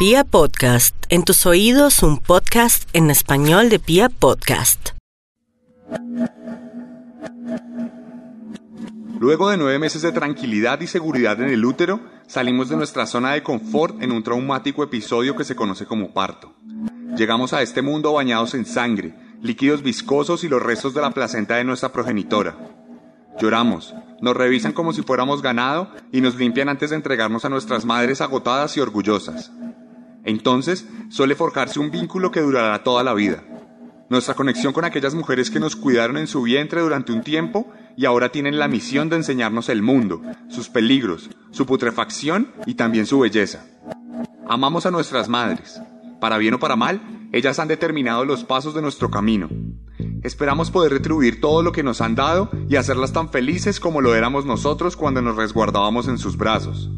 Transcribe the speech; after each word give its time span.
Pia 0.00 0.24
Podcast, 0.24 0.96
en 1.10 1.24
tus 1.24 1.44
oídos 1.44 2.02
un 2.02 2.16
podcast 2.16 2.88
en 2.94 3.10
español 3.10 3.68
de 3.68 3.78
Pia 3.78 4.08
Podcast. 4.08 4.92
Luego 9.18 9.50
de 9.50 9.58
nueve 9.58 9.78
meses 9.78 10.00
de 10.00 10.10
tranquilidad 10.12 10.80
y 10.80 10.86
seguridad 10.86 11.38
en 11.42 11.50
el 11.50 11.62
útero, 11.66 12.00
salimos 12.26 12.70
de 12.70 12.78
nuestra 12.78 13.04
zona 13.04 13.32
de 13.32 13.42
confort 13.42 14.02
en 14.02 14.12
un 14.12 14.22
traumático 14.22 14.82
episodio 14.82 15.36
que 15.36 15.44
se 15.44 15.54
conoce 15.54 15.84
como 15.84 16.14
parto. 16.14 16.54
Llegamos 17.14 17.52
a 17.52 17.60
este 17.60 17.82
mundo 17.82 18.14
bañados 18.14 18.54
en 18.54 18.64
sangre, 18.64 19.14
líquidos 19.42 19.82
viscosos 19.82 20.44
y 20.44 20.48
los 20.48 20.62
restos 20.62 20.94
de 20.94 21.02
la 21.02 21.10
placenta 21.10 21.56
de 21.56 21.64
nuestra 21.64 21.92
progenitora. 21.92 22.56
Lloramos, 23.38 23.94
nos 24.22 24.34
revisan 24.34 24.72
como 24.72 24.94
si 24.94 25.02
fuéramos 25.02 25.42
ganado 25.42 25.90
y 26.10 26.22
nos 26.22 26.36
limpian 26.36 26.70
antes 26.70 26.88
de 26.88 26.96
entregarnos 26.96 27.44
a 27.44 27.50
nuestras 27.50 27.84
madres 27.84 28.22
agotadas 28.22 28.78
y 28.78 28.80
orgullosas. 28.80 29.50
Entonces 30.24 30.86
suele 31.08 31.34
forjarse 31.34 31.80
un 31.80 31.90
vínculo 31.90 32.30
que 32.30 32.40
durará 32.40 32.82
toda 32.82 33.02
la 33.02 33.14
vida. 33.14 33.44
Nuestra 34.10 34.34
conexión 34.34 34.72
con 34.72 34.84
aquellas 34.84 35.14
mujeres 35.14 35.50
que 35.50 35.60
nos 35.60 35.76
cuidaron 35.76 36.16
en 36.16 36.26
su 36.26 36.42
vientre 36.42 36.80
durante 36.80 37.12
un 37.12 37.22
tiempo 37.22 37.72
y 37.96 38.06
ahora 38.06 38.32
tienen 38.32 38.58
la 38.58 38.66
misión 38.66 39.08
de 39.08 39.16
enseñarnos 39.16 39.68
el 39.68 39.82
mundo, 39.82 40.20
sus 40.48 40.68
peligros, 40.68 41.30
su 41.52 41.64
putrefacción 41.64 42.50
y 42.66 42.74
también 42.74 43.06
su 43.06 43.20
belleza. 43.20 43.66
Amamos 44.48 44.84
a 44.84 44.90
nuestras 44.90 45.28
madres. 45.28 45.80
Para 46.20 46.38
bien 46.38 46.54
o 46.54 46.58
para 46.58 46.74
mal, 46.74 47.28
ellas 47.32 47.60
han 47.60 47.68
determinado 47.68 48.24
los 48.24 48.42
pasos 48.42 48.74
de 48.74 48.82
nuestro 48.82 49.10
camino. 49.10 49.48
Esperamos 50.24 50.72
poder 50.72 50.92
retribuir 50.92 51.40
todo 51.40 51.62
lo 51.62 51.70
que 51.70 51.84
nos 51.84 52.00
han 52.00 52.16
dado 52.16 52.50
y 52.68 52.76
hacerlas 52.76 53.12
tan 53.12 53.30
felices 53.30 53.78
como 53.78 54.00
lo 54.00 54.14
éramos 54.16 54.44
nosotros 54.44 54.96
cuando 54.96 55.22
nos 55.22 55.36
resguardábamos 55.36 56.08
en 56.08 56.18
sus 56.18 56.36
brazos. 56.36 56.90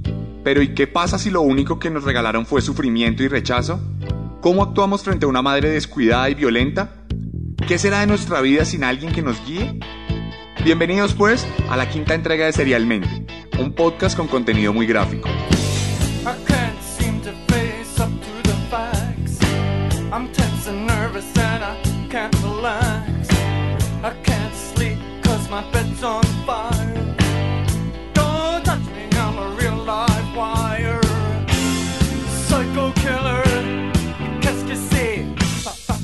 Pero 0.45 0.61
¿y 0.61 0.75
qué 0.75 0.87
pasa 0.87 1.19
si 1.19 1.31
lo 1.31 1.43
único 1.43 1.79
que 1.79 1.91
nos 1.91 2.05
regalaron 2.05 2.47
fue 2.47 2.63
sufrimiento 2.63 3.23
y 3.23 3.29
rechazo? 3.29 3.81
¿Cómo 4.41 4.63
actuamos 4.63 5.03
frente 5.03 5.25
a 5.25 5.29
una 5.29 5.43
madre 5.43 5.71
descuidada 5.71 6.29
y 6.31 6.35
violenta? 6.35 7.05
¿Qué 7.69 7.79
será 7.79 8.01
de 8.01 8.09
nuestra 8.09 8.41
vida 8.41 8.65
sin 8.65 8.83
alguien 8.83 9.13
que 9.13 9.23
nos 9.23 9.45
guíe? 9.47 9.79
Bienvenidos 10.65 11.15
pues 11.15 11.47
a 11.71 11.77
la 11.77 11.89
quinta 11.89 12.15
entrega 12.15 12.47
de 12.47 12.53
Serialmente, 12.53 13.27
un 13.61 13.73
podcast 13.73 14.17
con 14.17 14.27
contenido 14.27 14.73
muy 14.73 14.87
gráfico. 14.87 15.29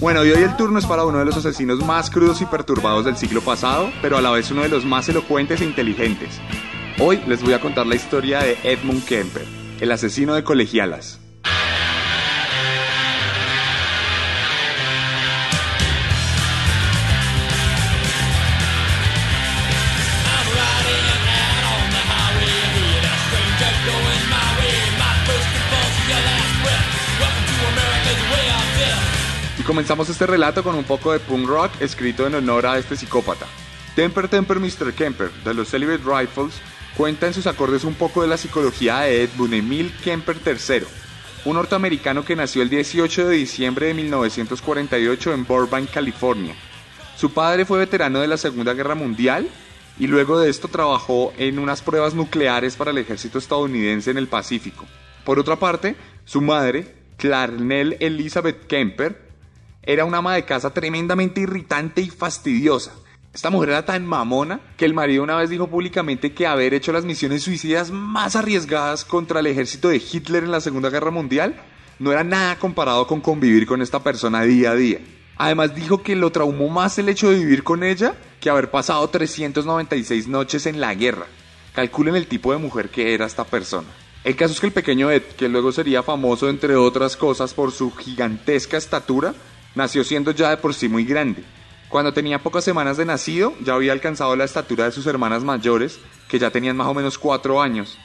Bueno, 0.08 0.24
y 0.24 0.30
hoy 0.30 0.42
el 0.42 0.56
turno 0.56 0.78
es 0.78 0.86
para 0.86 1.04
uno 1.04 1.18
de 1.18 1.26
los 1.26 1.36
asesinos 1.36 1.84
más 1.84 2.08
crudos 2.08 2.40
y 2.40 2.46
perturbados 2.46 3.04
del 3.04 3.18
siglo 3.18 3.42
pasado, 3.42 3.90
pero 4.00 4.16
a 4.16 4.22
la 4.22 4.30
vez 4.30 4.50
uno 4.50 4.62
de 4.62 4.70
los 4.70 4.86
más 4.86 5.06
elocuentes 5.10 5.60
e 5.60 5.66
inteligentes. 5.66 6.40
Hoy 6.98 7.20
les 7.26 7.42
voy 7.42 7.52
a 7.52 7.60
contar 7.60 7.86
la 7.86 7.94
historia 7.94 8.40
de 8.40 8.56
Edmund 8.62 9.04
Kemper, 9.04 9.44
el 9.78 9.92
asesino 9.92 10.34
de 10.34 10.44
colegialas. 10.44 11.20
Comenzamos 29.68 30.08
este 30.08 30.26
relato 30.26 30.62
con 30.62 30.74
un 30.76 30.84
poco 30.84 31.12
de 31.12 31.20
punk 31.20 31.46
rock 31.46 31.70
escrito 31.80 32.26
en 32.26 32.34
honor 32.34 32.64
a 32.64 32.78
este 32.78 32.96
psicópata. 32.96 33.44
Temper 33.94 34.26
Temper 34.26 34.58
Mr. 34.60 34.94
Kemper, 34.94 35.30
de 35.44 35.52
los 35.52 35.68
Celibate 35.68 36.02
Rifles, 36.02 36.54
cuenta 36.96 37.26
en 37.26 37.34
sus 37.34 37.46
acordes 37.46 37.84
un 37.84 37.92
poco 37.92 38.22
de 38.22 38.28
la 38.28 38.38
psicología 38.38 39.00
de 39.00 39.24
Edmund 39.24 39.52
Emil 39.52 39.92
Kemper 40.02 40.38
III, 40.42 40.84
un 41.44 41.56
norteamericano 41.56 42.24
que 42.24 42.34
nació 42.34 42.62
el 42.62 42.70
18 42.70 43.28
de 43.28 43.36
diciembre 43.36 43.88
de 43.88 43.94
1948 43.94 45.34
en 45.34 45.44
Burbank, 45.44 45.90
California. 45.90 46.54
Su 47.18 47.34
padre 47.34 47.66
fue 47.66 47.78
veterano 47.78 48.20
de 48.20 48.28
la 48.28 48.38
Segunda 48.38 48.72
Guerra 48.72 48.94
Mundial 48.94 49.50
y 49.98 50.06
luego 50.06 50.40
de 50.40 50.48
esto 50.48 50.68
trabajó 50.68 51.34
en 51.36 51.58
unas 51.58 51.82
pruebas 51.82 52.14
nucleares 52.14 52.74
para 52.74 52.90
el 52.90 52.96
ejército 52.96 53.36
estadounidense 53.36 54.10
en 54.10 54.16
el 54.16 54.28
Pacífico. 54.28 54.86
Por 55.24 55.38
otra 55.38 55.56
parte, 55.56 55.94
su 56.24 56.40
madre, 56.40 56.94
Clarnell 57.18 57.98
Elizabeth 58.00 58.66
Kemper, 58.66 59.27
era 59.88 60.04
una 60.04 60.18
ama 60.18 60.34
de 60.34 60.44
casa 60.44 60.68
tremendamente 60.74 61.40
irritante 61.40 62.02
y 62.02 62.10
fastidiosa. 62.10 62.92
Esta 63.32 63.48
mujer 63.48 63.70
era 63.70 63.86
tan 63.86 64.04
mamona 64.04 64.60
que 64.76 64.84
el 64.84 64.92
marido 64.92 65.22
una 65.22 65.36
vez 65.36 65.48
dijo 65.48 65.68
públicamente 65.68 66.34
que 66.34 66.46
haber 66.46 66.74
hecho 66.74 66.92
las 66.92 67.06
misiones 67.06 67.42
suicidas 67.42 67.90
más 67.90 68.36
arriesgadas 68.36 69.06
contra 69.06 69.40
el 69.40 69.46
ejército 69.46 69.88
de 69.88 69.96
Hitler 69.96 70.44
en 70.44 70.50
la 70.50 70.60
Segunda 70.60 70.90
Guerra 70.90 71.10
Mundial 71.10 71.54
no 71.98 72.12
era 72.12 72.22
nada 72.22 72.58
comparado 72.58 73.06
con 73.06 73.22
convivir 73.22 73.66
con 73.66 73.80
esta 73.80 74.02
persona 74.02 74.42
día 74.42 74.72
a 74.72 74.74
día. 74.74 74.98
Además 75.38 75.74
dijo 75.74 76.02
que 76.02 76.16
lo 76.16 76.32
traumó 76.32 76.68
más 76.68 76.98
el 76.98 77.08
hecho 77.08 77.30
de 77.30 77.38
vivir 77.38 77.64
con 77.64 77.82
ella 77.82 78.14
que 78.42 78.50
haber 78.50 78.70
pasado 78.70 79.08
396 79.08 80.28
noches 80.28 80.66
en 80.66 80.82
la 80.82 80.94
guerra. 80.94 81.24
Calculen 81.74 82.14
el 82.14 82.26
tipo 82.26 82.52
de 82.52 82.58
mujer 82.58 82.90
que 82.90 83.14
era 83.14 83.24
esta 83.24 83.44
persona. 83.44 83.88
El 84.22 84.36
caso 84.36 84.52
es 84.52 84.60
que 84.60 84.66
el 84.66 84.72
pequeño 84.74 85.10
Ed, 85.10 85.22
que 85.38 85.48
luego 85.48 85.72
sería 85.72 86.02
famoso 86.02 86.50
entre 86.50 86.76
otras 86.76 87.16
cosas 87.16 87.54
por 87.54 87.72
su 87.72 87.90
gigantesca 87.92 88.76
estatura, 88.76 89.32
Nació 89.74 90.04
siendo 90.04 90.30
ya 90.30 90.50
de 90.50 90.56
por 90.56 90.74
sí 90.74 90.88
muy 90.88 91.04
grande. 91.04 91.44
Cuando 91.88 92.12
tenía 92.12 92.42
pocas 92.42 92.64
semanas 92.64 92.96
de 92.96 93.06
nacido, 93.06 93.54
ya 93.62 93.74
había 93.74 93.92
alcanzado 93.92 94.36
la 94.36 94.44
estatura 94.44 94.84
de 94.84 94.92
sus 94.92 95.06
hermanas 95.06 95.42
mayores, 95.42 95.98
que 96.28 96.38
ya 96.38 96.50
tenían 96.50 96.76
más 96.76 96.86
o 96.88 96.94
menos 96.94 97.18
cuatro 97.18 97.62
años. 97.62 97.98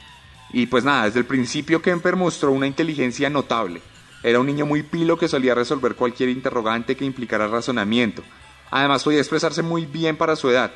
Y 0.52 0.66
pues 0.66 0.84
nada, 0.84 1.04
desde 1.04 1.20
el 1.20 1.26
principio 1.26 1.82
Kemper 1.82 2.16
mostró 2.16 2.52
una 2.52 2.66
inteligencia 2.66 3.28
notable. 3.28 3.82
Era 4.22 4.40
un 4.40 4.46
niño 4.46 4.64
muy 4.64 4.82
pilo 4.82 5.18
que 5.18 5.28
solía 5.28 5.54
resolver 5.54 5.96
cualquier 5.96 6.30
interrogante 6.30 6.96
que 6.96 7.04
implicara 7.04 7.46
razonamiento. 7.46 8.22
Además 8.70 9.04
podía 9.04 9.18
expresarse 9.18 9.62
muy 9.62 9.84
bien 9.84 10.16
para 10.16 10.36
su 10.36 10.48
edad. 10.48 10.72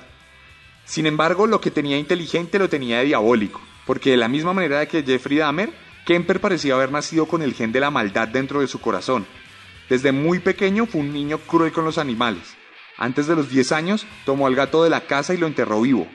Sin 0.85 1.07
embargo, 1.07 1.47
lo 1.47 1.61
que 1.61 1.71
tenía 1.71 1.99
inteligente 1.99 2.59
lo 2.59 2.69
tenía 2.69 2.99
de 2.99 3.07
diabólico, 3.07 3.61
porque 3.87 4.11
de 4.11 4.17
la 4.19 4.29
misma 4.29 4.53
manera 4.53 4.85
que 4.87 5.03
Jeffrey 5.03 5.39
Dahmer, 5.39 5.73
Kemper 6.05 6.41
parecía 6.41 6.75
haber 6.75 6.93
nacido 6.93 7.27
con 7.27 7.43
el 7.43 7.55
gen 7.55 7.73
de 7.73 7.81
la 7.81 7.91
maldad 7.91 8.29
dentro 8.29 8.61
de 8.61 8.67
su 8.67 8.81
corazón. 8.81 9.27
Desde 9.89 10.13
muy 10.13 10.39
pequeño 10.39 10.87
fue 10.87 11.01
un 11.01 11.13
niño 11.13 11.39
cruel 11.39 11.73
con 11.73 11.85
los 11.85 11.99
animales. 11.99 12.57
Antes 12.99 13.27
de 13.27 13.37
los 13.37 13.49
10 13.49 13.73
años 13.73 14.07
tomó 14.27 14.47
al 14.47 14.55
gato 14.55 14.85
de 14.85 14.91
la 14.91 15.03
casa 15.03 15.33
y 15.33 15.39
lo 15.39 15.47
enterró 15.47 15.81
vivo. 15.81 16.07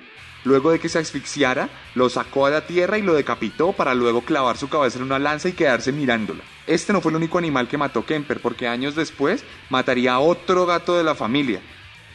Luego 0.43 0.71
de 0.71 0.79
que 0.79 0.89
se 0.89 0.99
asfixiara, 0.99 1.69
lo 1.95 2.09
sacó 2.09 2.45
a 2.45 2.49
la 2.49 2.67
tierra 2.67 2.97
y 2.97 3.01
lo 3.01 3.13
decapitó 3.13 3.71
para 3.71 3.93
luego 3.93 4.21
clavar 4.21 4.57
su 4.57 4.67
cabeza 4.67 4.97
en 4.97 5.05
una 5.05 5.17
lanza 5.17 5.47
y 5.47 5.53
quedarse 5.53 5.93
mirándola. 5.93 6.43
Este 6.67 6.91
no 6.91 6.99
fue 6.99 7.11
el 7.11 7.15
único 7.15 7.37
animal 7.37 7.69
que 7.69 7.77
mató 7.77 8.05
Kemper, 8.05 8.41
porque 8.41 8.67
años 8.67 8.95
después 8.95 9.45
mataría 9.69 10.13
a 10.13 10.19
otro 10.19 10.65
gato 10.65 10.97
de 10.97 11.03
la 11.05 11.15
familia. 11.15 11.61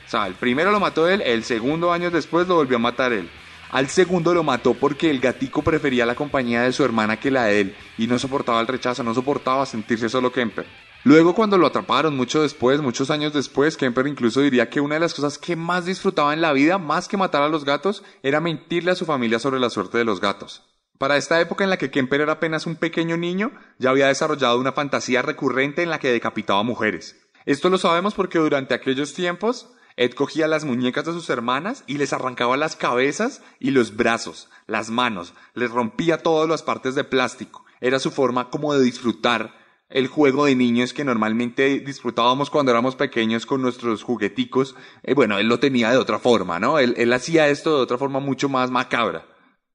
O 0.06 0.10
sea, 0.10 0.26
el 0.26 0.34
primero 0.34 0.70
lo 0.70 0.78
mató 0.78 1.08
él, 1.08 1.22
el 1.22 1.42
segundo 1.42 1.92
años 1.92 2.12
después 2.12 2.46
lo 2.46 2.56
volvió 2.56 2.76
a 2.76 2.80
matar 2.80 3.14
él. 3.14 3.30
Al 3.70 3.88
segundo 3.88 4.32
lo 4.32 4.42
mató 4.42 4.75
porque 4.75 5.10
el 5.10 5.20
gatico 5.20 5.62
prefería 5.62 6.06
la 6.06 6.14
compañía 6.14 6.62
de 6.62 6.72
su 6.72 6.84
hermana 6.84 7.19
que 7.19 7.30
la 7.30 7.44
de 7.44 7.60
él 7.60 7.76
y 7.98 8.06
no 8.06 8.19
soportaba 8.19 8.60
el 8.60 8.66
rechazo, 8.66 9.02
no 9.02 9.14
soportaba 9.14 9.66
sentirse 9.66 10.08
solo 10.08 10.32
Kemper. 10.32 10.66
Luego 11.04 11.34
cuando 11.34 11.59
lo 11.59 11.66
atraparon 11.66 12.16
mucho 12.16 12.42
después, 12.42 12.81
muchos 12.81 13.10
años 13.10 13.32
después, 13.32 13.76
Kemper 13.76 14.06
incluso 14.06 14.41
diría 14.41 14.69
que 14.69 14.81
una 14.81 14.97
de 14.97 15.00
las 15.00 15.14
cosas 15.14 15.38
que 15.38 15.54
más 15.54 15.84
disfrutaba 15.84 16.34
en 16.34 16.41
la 16.41 16.53
vida, 16.53 16.78
más 16.78 17.06
que 17.06 17.16
matar 17.16 17.42
a 17.42 17.48
los 17.48 17.64
gatos, 17.64 18.03
era 18.22 18.41
mentirle 18.41 18.91
a 18.91 18.97
su 18.97 19.06
familia 19.06 19.38
sobre 19.38 19.60
la 19.60 19.70
suerte 19.70 19.98
de 19.98 20.04
los 20.04 20.20
gatos. 20.20 20.64
Para 20.98 21.16
esta 21.16 21.41
época 21.41 21.62
en 21.62 21.70
la 21.70 21.76
que 21.76 21.92
Kemper 21.92 22.22
era 22.22 22.32
apenas 22.32 22.66
un 22.66 22.75
pequeño 22.75 23.16
niño, 23.16 23.53
ya 23.78 23.91
había 23.91 24.08
desarrollado 24.08 24.58
una 24.58 24.72
fantasía 24.72 25.23
recurrente 25.23 25.84
en 25.84 25.90
la 25.90 26.00
que 26.00 26.11
decapitaba 26.11 26.64
mujeres. 26.64 27.17
Esto 27.46 27.70
lo 27.70 27.78
sabemos 27.78 28.14
porque 28.14 28.40
durante 28.40 28.75
aquellos 28.75 29.14
tiempos, 29.14 29.73
Ed 29.96 30.12
cogía 30.12 30.49
las 30.49 30.64
muñecas 30.64 31.05
de 31.06 31.12
sus 31.12 31.31
hermanas 31.31 31.84
y 31.87 31.99
les 31.99 32.12
arrancaba 32.12 32.56
las 32.56 32.75
cabezas 32.75 33.43
y 33.61 33.70
los 33.70 33.96
brazos, 33.96 34.50
las 34.67 34.90
manos, 34.90 35.34
les 35.55 35.70
rompía 35.70 36.19
todas 36.19 36.49
las 36.49 36.64
partes 36.64 36.96
de 36.96 37.05
plástico. 37.05 37.64
Era 37.81 38.00
su 38.00 38.11
forma 38.11 38.50
como 38.50 38.75
de 38.75 38.82
disfrutar 38.82 39.55
el 39.88 40.06
juego 40.06 40.44
de 40.44 40.55
niños 40.55 40.93
que 40.93 41.05
normalmente 41.05 41.81
disfrutábamos 41.81 42.50
cuando 42.50 42.73
éramos 42.73 42.96
pequeños 42.96 43.46
con 43.46 43.62
nuestros 43.62 44.02
jugueticos, 44.02 44.76
eh, 45.02 45.14
bueno, 45.14 45.38
él 45.38 45.49
lo 45.49 45.58
tenía 45.58 45.90
de 45.90 45.96
otra 45.96 46.19
forma, 46.19 46.58
¿no? 46.58 46.79
Él, 46.79 46.94
él 46.99 47.12
hacía 47.12 47.49
esto 47.49 47.76
de 47.76 47.82
otra 47.82 47.99
forma 47.99 48.20
mucho 48.20 48.49
más 48.49 48.70
macabra. 48.70 49.26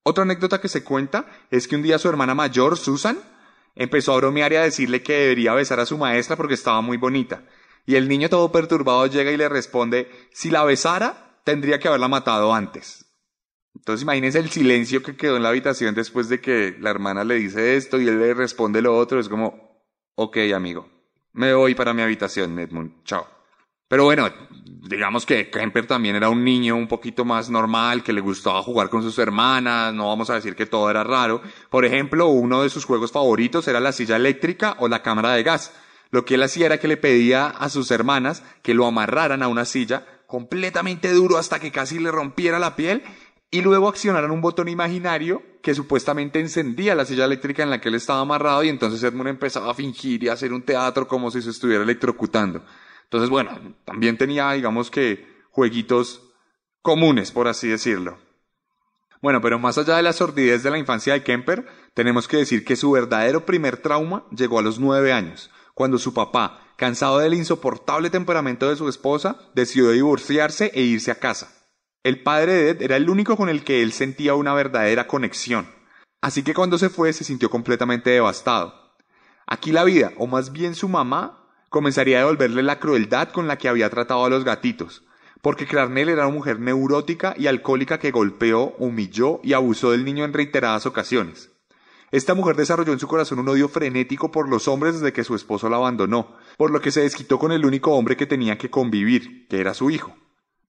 Otra 0.04 0.24
anécdota 0.24 0.62
que 0.62 0.68
se 0.68 0.84
cuenta 0.84 1.26
es 1.50 1.68
que 1.68 1.76
un 1.76 1.82
día 1.82 1.98
su 1.98 2.10
hermana 2.10 2.36
mayor, 2.36 2.78
Susan, 2.78 3.18
empezó 3.76 4.14
a 4.14 4.18
bromear 4.18 4.54
y 4.54 4.58
a 4.58 4.64
decirle 4.64 5.02
que 5.02 5.14
debería 5.14 5.54
besar 5.54 5.80
a 5.80 5.86
su 5.86 5.98
maestra 5.98 6.36
porque 6.36 6.54
estaba 6.54 6.82
muy 6.82 6.98
bonita. 6.98 7.44
Y 7.86 7.96
el 7.96 8.08
niño 8.08 8.30
todo 8.30 8.52
perturbado 8.52 9.08
llega 9.08 9.32
y 9.32 9.38
le 9.38 9.50
responde, 9.50 10.10
si 10.32 10.50
la 10.50 10.64
besara, 10.64 11.40
tendría 11.44 11.80
que 11.80 11.88
haberla 11.88 12.08
matado 12.08 12.54
antes. 12.54 13.06
Entonces 13.76 14.04
imagínense 14.04 14.40
el 14.40 14.50
silencio 14.50 15.02
que 15.02 15.16
quedó 15.16 15.38
en 15.38 15.44
la 15.44 15.50
habitación 15.50 15.96
después 15.96 16.30
de 16.30 16.40
que 16.40 16.78
la 16.80 16.92
hermana 16.92 17.24
le 17.24 17.36
dice 17.36 17.76
esto 17.76 18.00
y 18.00 18.08
él 18.08 18.20
le 18.20 18.34
responde 18.34 18.82
lo 18.82 18.96
otro, 18.96 19.20
es 19.20 19.28
como, 19.28 19.73
Ok, 20.16 20.38
amigo. 20.56 20.88
Me 21.34 21.54
voy 21.54 21.74
para 21.74 21.94
mi 21.94 22.04
habitación, 22.04 22.60
Edmund. 22.60 23.04
Chao. 23.04 23.26
Pero 23.88 24.06
bueno, 24.06 24.30
digamos 24.88 25.26
que 25.26 25.50
Kemper 25.50 25.88
también 25.88 26.16
era 26.16 26.30
un 26.30 26.44
niño 26.44 26.76
un 26.76 26.88
poquito 26.88 27.26
más 27.26 27.50
normal, 27.50 28.04
que 28.04 28.14
le 28.14 28.22
gustaba 28.22 28.62
jugar 28.62 28.90
con 28.90 29.02
sus 29.02 29.18
hermanas, 29.18 29.94
no 29.94 30.08
vamos 30.08 30.30
a 30.30 30.36
decir 30.36 30.56
que 30.56 30.66
todo 30.66 30.90
era 30.90 31.04
raro. 31.04 31.42
Por 31.70 31.86
ejemplo, 31.86 32.28
uno 32.28 32.64
de 32.64 32.70
sus 32.70 32.86
juegos 32.86 33.12
favoritos 33.12 33.68
era 33.68 33.80
la 33.80 33.92
silla 33.92 34.16
eléctrica 34.16 34.76
o 34.80 34.88
la 34.88 35.02
cámara 35.02 35.34
de 35.34 35.44
gas. 35.44 35.74
Lo 36.12 36.26
que 36.26 36.36
él 36.36 36.44
hacía 36.44 36.68
era 36.68 36.80
que 36.80 36.88
le 36.88 36.98
pedía 36.98 37.48
a 37.48 37.70
sus 37.70 37.90
hermanas 37.90 38.44
que 38.62 38.76
lo 38.76 38.86
amarraran 38.86 39.42
a 39.42 39.48
una 39.48 39.66
silla 39.66 40.06
completamente 40.28 41.12
duro 41.12 41.38
hasta 41.38 41.60
que 41.60 41.72
casi 41.72 41.98
le 41.98 42.12
rompiera 42.12 42.60
la 42.60 42.76
piel 42.76 43.04
y 43.50 43.62
luego 43.62 43.88
accionaran 43.88 44.32
un 44.32 44.42
botón 44.42 44.70
imaginario 44.70 45.42
que 45.64 45.74
supuestamente 45.74 46.42
encendía 46.42 46.94
la 46.94 47.06
silla 47.06 47.24
eléctrica 47.24 47.64
en 47.64 47.70
la 47.70 47.80
que 47.80 47.88
él 47.88 47.96
estaba 47.96 48.20
amarrado 48.20 48.66
y 48.66 48.70
entonces 48.70 49.02
Edmund 49.02 49.30
empezaba 49.30 49.72
a 49.72 49.74
fingir 49.74 50.22
y 50.22 50.28
a 50.28 50.34
hacer 50.34 50.52
un 50.52 50.62
teatro 50.62 51.08
como 51.08 51.32
si 51.32 51.42
se 51.42 51.52
estuviera 51.52 51.84
electrocutando. 51.84 52.62
Entonces, 53.06 53.30
bueno, 53.30 53.58
también 53.86 54.18
tenía, 54.18 54.52
digamos 54.52 54.92
que, 54.92 55.26
jueguitos 55.52 56.22
comunes, 56.82 57.32
por 57.32 57.48
así 57.48 57.70
decirlo. 57.70 58.18
Bueno, 59.22 59.40
pero 59.40 59.58
más 59.58 59.78
allá 59.78 59.96
de 59.96 60.04
la 60.04 60.12
sordidez 60.12 60.64
de 60.64 60.70
la 60.70 60.78
infancia 60.78 61.14
de 61.14 61.24
Kemper, 61.24 61.66
tenemos 61.94 62.28
que 62.28 62.38
decir 62.38 62.66
que 62.66 62.76
su 62.76 62.92
verdadero 62.92 63.46
primer 63.46 63.78
trauma 63.78 64.26
llegó 64.36 64.60
a 64.60 64.64
los 64.64 64.80
nueve 64.80 65.14
años, 65.14 65.50
cuando 65.74 65.98
su 65.98 66.14
papá, 66.14 66.60
cansado 66.76 67.20
del 67.20 67.36
insoportable 67.36 68.10
temperamento 68.10 68.68
de 68.68 68.76
su 68.76 68.90
esposa, 68.90 69.40
decidió 69.56 69.92
divorciarse 69.92 70.72
e 70.74 70.82
irse 70.82 71.10
a 71.10 71.16
casa. 71.16 71.63
El 72.04 72.22
padre 72.22 72.52
de 72.52 72.70
Ed 72.72 72.82
era 72.82 72.98
el 72.98 73.10
único 73.10 73.38
con 73.38 73.48
el 73.48 73.64
que 73.64 73.82
él 73.82 73.94
sentía 73.94 74.36
una 74.36 74.54
verdadera 74.54 75.08
conexión. 75.08 75.70
Así 76.20 76.44
que 76.44 76.54
cuando 76.54 76.78
se 76.78 76.90
fue 76.90 77.14
se 77.14 77.24
sintió 77.24 77.50
completamente 77.50 78.10
devastado. 78.10 78.94
Aquí 79.48 79.72
la 79.72 79.86
vida, 79.86 80.12
o 80.18 80.28
más 80.28 80.52
bien 80.52 80.76
su 80.76 80.90
mamá, 80.90 81.48
comenzaría 81.70 82.18
a 82.18 82.20
devolverle 82.20 82.62
la 82.62 82.78
crueldad 82.80 83.30
con 83.30 83.48
la 83.48 83.58
que 83.58 83.70
había 83.70 83.90
tratado 83.90 84.26
a 84.26 84.30
los 84.30 84.44
gatitos, 84.44 85.06
porque 85.42 85.66
Clarnell 85.66 86.10
era 86.10 86.28
una 86.28 86.36
mujer 86.36 86.60
neurótica 86.60 87.36
y 87.38 87.48
alcohólica 87.48 88.00
que 88.00 88.12
golpeó, 88.12 88.76
humilló 88.80 89.40
y 89.42 89.54
abusó 89.54 89.92
del 89.92 90.04
niño 90.04 90.26
en 90.26 90.34
reiteradas 90.34 90.86
ocasiones. 90.86 91.52
Esta 92.12 92.34
mujer 92.34 92.58
desarrolló 92.58 92.92
en 92.92 93.00
su 93.00 93.08
corazón 93.08 93.40
un 93.40 93.48
odio 93.48 93.70
frenético 93.70 94.30
por 94.30 94.50
los 94.50 94.68
hombres 94.68 94.96
desde 94.96 95.14
que 95.14 95.24
su 95.24 95.36
esposo 95.36 95.70
la 95.70 95.78
abandonó, 95.78 96.36
por 96.58 96.70
lo 96.70 96.82
que 96.82 96.92
se 96.92 97.02
desquitó 97.02 97.40
con 97.40 97.54
el 97.54 97.66
único 97.66 97.94
hombre 97.94 98.18
que 98.18 98.26
tenía 98.26 98.58
que 98.58 98.70
convivir, 98.70 99.48
que 99.48 99.62
era 99.62 99.74
su 99.74 99.90
hijo. 99.90 100.14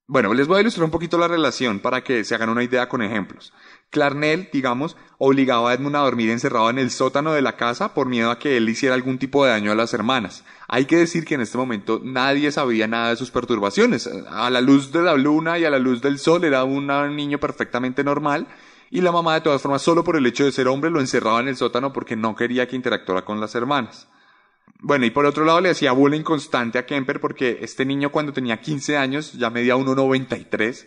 Bueno, 0.07 0.35
les 0.35 0.47
voy 0.47 0.59
a 0.59 0.61
ilustrar 0.61 0.85
un 0.85 0.91
poquito 0.91 1.17
la 1.17 1.29
relación 1.29 1.81
para 1.81 2.05
que 2.05 2.25
se 2.25 2.35
hagan 2.35 2.51
una 2.51 2.63
idea 2.63 2.91
con 2.91 3.01
ejemplos. 3.01 3.55
Clarnell, 3.89 4.51
digamos, 4.53 4.99
obligaba 5.17 5.71
a 5.71 5.75
Edmund 5.75 5.97
a 5.97 6.01
dormir 6.01 6.29
encerrado 6.29 6.69
en 6.69 6.79
el 6.79 6.91
sótano 6.91 7.33
de 7.33 7.41
la 7.41 7.57
casa 7.57 7.95
por 7.95 8.07
miedo 8.07 8.31
a 8.31 8.39
que 8.39 8.59
él 8.59 8.69
hiciera 8.69 8.95
algún 8.95 9.17
tipo 9.19 9.45
de 9.45 9.53
daño 9.53 9.73
a 9.73 9.75
las 9.75 9.95
hermanas. 9.95 10.45
Hay 10.69 10.85
que 10.85 10.99
decir 10.99 11.25
que 11.25 11.37
en 11.37 11.41
este 11.41 11.57
momento 11.57 12.03
nadie 12.05 12.53
sabía 12.53 12.87
nada 12.87 13.09
de 13.09 13.17
sus 13.17 13.31
perturbaciones. 13.31 14.07
A 14.29 14.51
la 14.51 14.61
luz 14.61 14.93
de 14.93 15.01
la 15.01 15.15
luna 15.15 15.59
y 15.59 15.65
a 15.65 15.71
la 15.71 15.79
luz 15.79 16.03
del 16.03 16.19
sol 16.19 16.45
era 16.45 16.65
un 16.65 16.87
niño 17.17 17.41
perfectamente 17.41 18.05
normal 18.05 18.47
y 18.91 19.01
la 19.01 19.11
mamá 19.11 19.33
de 19.33 19.41
todas 19.41 19.63
formas 19.63 19.81
solo 19.81 20.05
por 20.05 20.17
el 20.17 20.27
hecho 20.27 20.45
de 20.45 20.53
ser 20.53 20.69
hombre 20.69 20.91
lo 20.91 21.01
encerraba 21.01 21.41
en 21.41 21.49
el 21.49 21.57
sótano 21.57 21.95
porque 21.95 22.15
no 22.15 22.37
quería 22.37 22.69
que 22.69 22.77
interactuara 22.77 23.25
con 23.25 23.41
las 23.41 23.55
hermanas. 23.55 24.07
Bueno, 24.87 25.07
y 25.07 25.11
por 25.11 25.25
otro 25.25 25.47
lado 25.47 25.63
le 25.63 25.71
hacía 25.71 25.93
bullying 25.93 26.21
constante 26.21 26.77
a 26.79 26.85
Kemper 26.85 27.19
porque 27.19 27.57
este 27.63 27.87
niño 27.87 28.13
cuando 28.13 28.35
tenía 28.35 28.61
15 28.61 28.99
años 28.99 29.33
ya 29.33 29.49
medía 29.49 29.77
1,93 29.77 30.87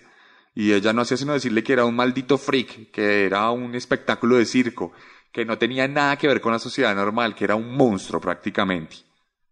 y 0.54 0.72
ella 0.72 0.94
no 0.94 1.02
hacía 1.02 1.18
sino 1.18 1.34
decirle 1.34 1.64
que 1.64 1.74
era 1.74 1.84
un 1.84 1.96
maldito 1.96 2.38
freak, 2.38 2.92
que 2.92 3.26
era 3.26 3.50
un 3.50 3.74
espectáculo 3.74 4.36
de 4.36 4.46
circo, 4.46 4.94
que 5.32 5.46
no 5.46 5.58
tenía 5.58 5.88
nada 5.88 6.16
que 6.16 6.28
ver 6.28 6.42
con 6.42 6.52
la 6.52 6.60
sociedad 6.60 6.94
normal, 6.94 7.34
que 7.34 7.46
era 7.46 7.56
un 7.56 7.76
monstruo 7.76 8.22
prácticamente. 8.22 8.98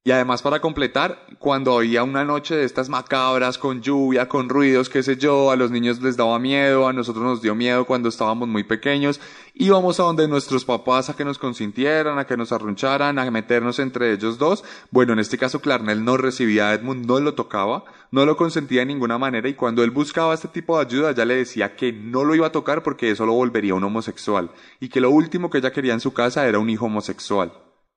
Y 0.08 0.12
además 0.12 0.44
para 0.44 0.62
completar, 0.62 1.26
cuando 1.40 1.76
había 1.76 2.04
una 2.04 2.24
noche 2.24 2.56
de 2.56 2.64
estas 2.64 2.90
macabras 2.90 3.58
con 3.58 3.82
lluvia, 3.82 4.30
con 4.30 4.50
ruidos, 4.50 4.88
qué 4.88 5.02
sé 5.02 5.18
yo, 5.18 5.50
a 5.50 5.56
los 5.56 5.72
niños 5.72 6.00
les 6.00 6.16
daba 6.16 6.38
miedo, 6.38 6.88
a 6.88 6.94
nosotros 6.94 7.26
nos 7.26 7.42
dio 7.42 7.56
miedo 7.56 7.86
cuando 7.86 8.10
estábamos 8.10 8.48
muy 8.48 8.64
pequeños, 8.64 9.20
íbamos 9.56 10.00
a 10.00 10.04
donde 10.04 10.28
nuestros 10.28 10.64
papás 10.64 11.10
a 11.10 11.16
que 11.16 11.26
nos 11.26 11.40
consintieran, 11.40 12.20
a 12.20 12.28
que 12.28 12.38
nos 12.38 12.52
arruncharan, 12.52 13.18
a 13.18 13.32
meternos 13.32 13.80
entre 13.80 14.14
ellos 14.14 14.38
dos. 14.38 14.64
Bueno, 14.92 15.14
en 15.14 15.18
este 15.18 15.40
caso 15.40 15.60
Clarnell 15.60 16.06
no 16.06 16.18
recibía 16.18 16.70
a 16.70 16.76
Edmund, 16.76 17.08
no 17.08 17.20
lo 17.20 17.34
tocaba, 17.34 17.86
no 18.12 18.28
lo 18.28 18.38
consentía 18.38 18.82
de 18.82 18.86
ninguna 18.86 19.18
manera 19.18 19.50
y 19.50 19.56
cuando 19.56 19.84
él 19.84 19.90
buscaba 19.90 20.36
este 20.36 20.50
tipo 20.50 20.78
de 20.78 20.86
ayuda 20.86 21.14
ya 21.14 21.26
le 21.26 21.38
decía 21.38 21.76
que 21.76 21.92
no 21.92 22.24
lo 22.24 22.36
iba 22.36 22.46
a 22.46 22.52
tocar 22.52 22.84
porque 22.84 23.10
eso 23.10 23.26
lo 23.26 23.34
volvería 23.34 23.74
un 23.74 23.84
homosexual 23.84 24.52
y 24.80 24.90
que 24.90 25.02
lo 25.02 25.10
último 25.10 25.50
que 25.50 25.58
ella 25.58 25.74
quería 25.74 25.94
en 25.94 26.00
su 26.00 26.14
casa 26.14 26.48
era 26.48 26.60
un 26.60 26.70
hijo 26.70 26.86
homosexual. 26.86 27.54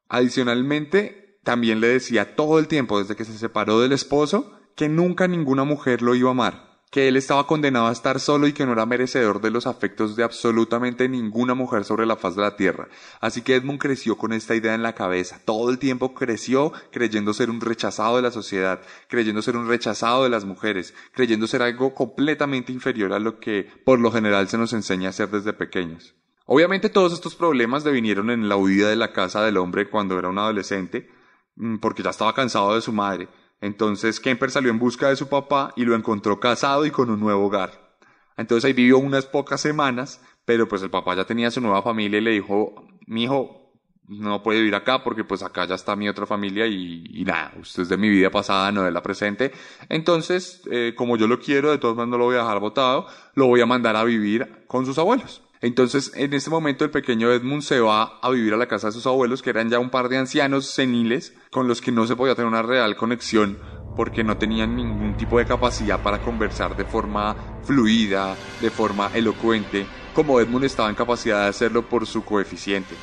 Adicionalmente, 0.08 1.27
también 1.48 1.80
le 1.80 1.86
decía 1.88 2.36
todo 2.36 2.58
el 2.58 2.68
tiempo 2.68 2.98
desde 2.98 3.16
que 3.16 3.24
se 3.24 3.38
separó 3.38 3.80
del 3.80 3.92
esposo 3.92 4.52
que 4.76 4.90
nunca 4.90 5.28
ninguna 5.28 5.64
mujer 5.64 6.02
lo 6.02 6.14
iba 6.14 6.28
a 6.28 6.32
amar, 6.32 6.82
que 6.90 7.08
él 7.08 7.16
estaba 7.16 7.46
condenado 7.46 7.86
a 7.86 7.92
estar 7.92 8.20
solo 8.20 8.46
y 8.46 8.52
que 8.52 8.66
no 8.66 8.72
era 8.72 8.84
merecedor 8.84 9.40
de 9.40 9.50
los 9.50 9.66
afectos 9.66 10.14
de 10.14 10.24
absolutamente 10.24 11.08
ninguna 11.08 11.54
mujer 11.54 11.84
sobre 11.84 12.04
la 12.04 12.16
faz 12.16 12.36
de 12.36 12.42
la 12.42 12.56
tierra. 12.56 12.88
Así 13.22 13.40
que 13.40 13.54
Edmund 13.54 13.80
creció 13.80 14.18
con 14.18 14.34
esta 14.34 14.54
idea 14.56 14.74
en 14.74 14.82
la 14.82 14.94
cabeza. 14.94 15.40
Todo 15.42 15.70
el 15.70 15.78
tiempo 15.78 16.12
creció 16.12 16.74
creyendo 16.92 17.32
ser 17.32 17.48
un 17.48 17.62
rechazado 17.62 18.16
de 18.16 18.22
la 18.22 18.30
sociedad, 18.30 18.82
creyendo 19.08 19.40
ser 19.40 19.56
un 19.56 19.68
rechazado 19.68 20.24
de 20.24 20.28
las 20.28 20.44
mujeres, 20.44 20.92
creyendo 21.14 21.46
ser 21.46 21.62
algo 21.62 21.94
completamente 21.94 22.72
inferior 22.72 23.14
a 23.14 23.20
lo 23.20 23.40
que 23.40 23.66
por 23.86 23.98
lo 24.00 24.12
general 24.12 24.50
se 24.50 24.58
nos 24.58 24.74
enseña 24.74 25.08
a 25.08 25.12
ser 25.12 25.30
desde 25.30 25.54
pequeños. 25.54 26.14
Obviamente 26.44 26.90
todos 26.90 27.14
estos 27.14 27.34
problemas 27.34 27.84
devinieron 27.84 28.28
en 28.28 28.50
la 28.50 28.56
huida 28.56 28.90
de 28.90 28.96
la 28.96 29.14
casa 29.14 29.42
del 29.42 29.56
hombre 29.56 29.88
cuando 29.88 30.18
era 30.18 30.28
un 30.28 30.38
adolescente, 30.38 31.08
porque 31.80 32.02
ya 32.02 32.10
estaba 32.10 32.34
cansado 32.34 32.74
de 32.74 32.80
su 32.80 32.92
madre. 32.92 33.28
Entonces 33.60 34.20
Kemper 34.20 34.50
salió 34.50 34.70
en 34.70 34.78
busca 34.78 35.08
de 35.08 35.16
su 35.16 35.28
papá 35.28 35.72
y 35.76 35.84
lo 35.84 35.94
encontró 35.94 36.38
casado 36.38 36.86
y 36.86 36.90
con 36.90 37.10
un 37.10 37.20
nuevo 37.20 37.46
hogar. 37.46 37.96
Entonces 38.36 38.64
ahí 38.64 38.72
vivió 38.72 38.98
unas 38.98 39.26
pocas 39.26 39.60
semanas, 39.60 40.22
pero 40.44 40.68
pues 40.68 40.82
el 40.82 40.90
papá 40.90 41.16
ya 41.16 41.24
tenía 41.24 41.50
su 41.50 41.60
nueva 41.60 41.82
familia 41.82 42.18
y 42.18 42.22
le 42.22 42.30
dijo, 42.30 42.86
mi 43.06 43.24
hijo, 43.24 43.58
no 44.08 44.42
puede 44.42 44.60
vivir 44.60 44.74
acá 44.74 45.02
porque 45.04 45.24
pues 45.24 45.42
acá 45.42 45.66
ya 45.66 45.74
está 45.74 45.96
mi 45.96 46.08
otra 46.08 46.24
familia 46.24 46.66
y, 46.66 47.24
nada, 47.26 47.52
usted 47.60 47.82
es 47.82 47.88
de 47.88 47.96
mi 47.96 48.08
vida 48.08 48.30
pasada, 48.30 48.72
no 48.72 48.84
de 48.84 48.90
la 48.90 49.02
presente. 49.02 49.52
Entonces, 49.88 50.62
eh, 50.70 50.94
como 50.96 51.16
yo 51.16 51.26
lo 51.26 51.40
quiero, 51.40 51.70
de 51.70 51.78
todos 51.78 51.94
modos 51.94 52.08
no 52.08 52.18
lo 52.18 52.24
voy 52.24 52.36
a 52.36 52.40
dejar 52.40 52.60
botado, 52.60 53.06
lo 53.34 53.46
voy 53.46 53.60
a 53.60 53.66
mandar 53.66 53.96
a 53.96 54.04
vivir 54.04 54.64
con 54.66 54.86
sus 54.86 54.98
abuelos. 54.98 55.42
Entonces, 55.60 56.12
en 56.14 56.34
este 56.34 56.50
momento, 56.50 56.84
el 56.84 56.90
pequeño 56.90 57.32
Edmund 57.32 57.62
se 57.62 57.80
va 57.80 58.18
a 58.22 58.30
vivir 58.30 58.54
a 58.54 58.56
la 58.56 58.68
casa 58.68 58.88
de 58.88 58.92
sus 58.92 59.06
abuelos, 59.06 59.42
que 59.42 59.50
eran 59.50 59.70
ya 59.70 59.78
un 59.78 59.90
par 59.90 60.08
de 60.08 60.18
ancianos 60.18 60.66
seniles, 60.66 61.34
con 61.50 61.66
los 61.66 61.80
que 61.80 61.90
no 61.90 62.06
se 62.06 62.14
podía 62.14 62.34
tener 62.34 62.48
una 62.48 62.62
real 62.62 62.96
conexión, 62.96 63.58
porque 63.96 64.22
no 64.22 64.38
tenían 64.38 64.76
ningún 64.76 65.16
tipo 65.16 65.38
de 65.38 65.46
capacidad 65.46 66.00
para 66.00 66.20
conversar 66.20 66.76
de 66.76 66.84
forma 66.84 67.34
fluida, 67.64 68.36
de 68.60 68.70
forma 68.70 69.10
elocuente, 69.14 69.86
como 70.14 70.40
Edmund 70.40 70.64
estaba 70.64 70.88
en 70.88 70.94
capacidad 70.94 71.42
de 71.42 71.48
hacerlo 71.48 71.88
por 71.88 72.06
su 72.06 72.24
coeficiente. 72.24 72.94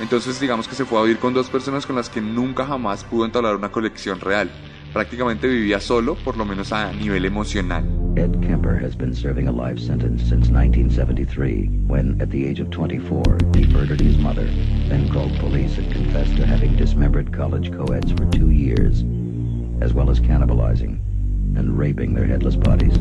Entonces, 0.00 0.38
digamos 0.38 0.68
que 0.68 0.74
se 0.74 0.84
fue 0.84 0.98
a 0.98 1.02
vivir 1.02 1.18
con 1.18 1.34
dos 1.34 1.48
personas 1.48 1.86
con 1.86 1.96
las 1.96 2.08
que 2.08 2.20
nunca 2.20 2.66
jamás 2.66 3.04
pudo 3.04 3.24
entablar 3.24 3.56
una 3.56 3.72
conexión 3.72 4.20
real. 4.20 4.50
Prácticamente 4.94 5.48
vivía 5.48 5.80
solo, 5.80 6.14
por 6.14 6.36
lo 6.36 6.44
menos 6.44 6.72
a 6.72 6.92
nivel 6.92 7.24
emocional. 7.24 7.82
Ed 8.16 8.30
Kemper 8.42 8.78
has 8.80 8.94
been 8.94 9.12
serving 9.12 9.48
a 9.48 9.50
life 9.50 9.76
sentence 9.80 10.22
since 10.22 10.50
1973, 10.50 11.66
when, 11.88 12.16
at 12.20 12.30
the 12.30 12.46
age 12.46 12.60
of 12.60 12.70
24, 12.70 13.38
he 13.56 13.66
murdered 13.66 14.00
his 14.00 14.16
mother, 14.16 14.44
then 14.88 15.08
called 15.08 15.36
police 15.40 15.78
and 15.78 15.92
confessed 15.92 16.36
to 16.36 16.46
having 16.46 16.76
dismembered 16.76 17.32
college 17.32 17.72
co-eds 17.72 18.12
for 18.12 18.24
two 18.26 18.50
years, 18.50 19.02
as 19.82 19.92
well 19.92 20.10
as 20.10 20.20
cannibalizing 20.20 21.00
and 21.58 21.76
raping 21.76 22.14
their 22.14 22.26
headless 22.26 22.54
bodies. 22.54 22.96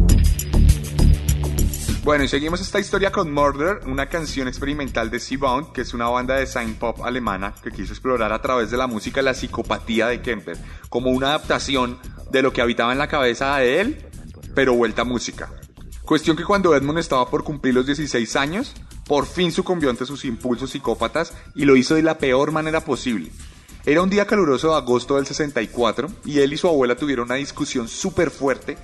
Bueno, 2.03 2.25
y 2.25 2.27
seguimos 2.27 2.59
esta 2.59 2.81
historia 2.81 3.13
con 3.13 3.31
Murder, 3.31 3.79
una 3.85 4.07
canción 4.07 4.49
experimental 4.49 5.09
de 5.09 5.21
Seabound, 5.21 5.71
que 5.71 5.79
es 5.79 5.93
una 5.93 6.09
banda 6.09 6.35
de 6.35 6.45
sign 6.45 6.75
pop 6.75 7.01
alemana 7.01 7.55
que 7.63 7.71
quiso 7.71 7.93
explorar 7.93 8.33
a 8.33 8.41
través 8.41 8.69
de 8.69 8.75
la 8.75 8.87
música 8.87 9.21
la 9.21 9.33
psicopatía 9.33 10.07
de 10.07 10.21
Kemper, 10.21 10.57
como 10.89 11.11
una 11.11 11.27
adaptación 11.29 11.97
de 12.29 12.41
lo 12.41 12.51
que 12.51 12.61
habitaba 12.61 12.91
en 12.91 12.97
la 12.97 13.07
cabeza 13.07 13.55
de 13.55 13.79
él, 13.79 14.05
pero 14.53 14.73
vuelta 14.73 15.03
a 15.03 15.05
música. 15.05 15.49
Cuestión 16.03 16.35
que 16.35 16.43
cuando 16.43 16.75
Edmund 16.75 16.99
estaba 16.99 17.29
por 17.29 17.45
cumplir 17.45 17.73
los 17.73 17.85
16 17.85 18.35
años, 18.35 18.73
por 19.07 19.25
fin 19.25 19.53
sucumbió 19.53 19.89
ante 19.89 20.05
sus 20.05 20.25
impulsos 20.25 20.71
psicópatas 20.71 21.33
y 21.55 21.63
lo 21.63 21.77
hizo 21.77 21.95
de 21.95 22.03
la 22.03 22.17
peor 22.17 22.51
manera 22.51 22.81
posible. 22.81 23.31
Era 23.85 24.01
un 24.01 24.09
día 24.09 24.27
caluroso 24.27 24.71
de 24.71 24.75
agosto 24.75 25.15
del 25.15 25.25
64 25.25 26.09
y 26.25 26.39
él 26.39 26.51
y 26.51 26.57
su 26.57 26.67
abuela 26.67 26.97
tuvieron 26.97 27.27
una 27.27 27.35
discusión 27.35 27.87
súper 27.87 28.29
fuerte 28.29 28.77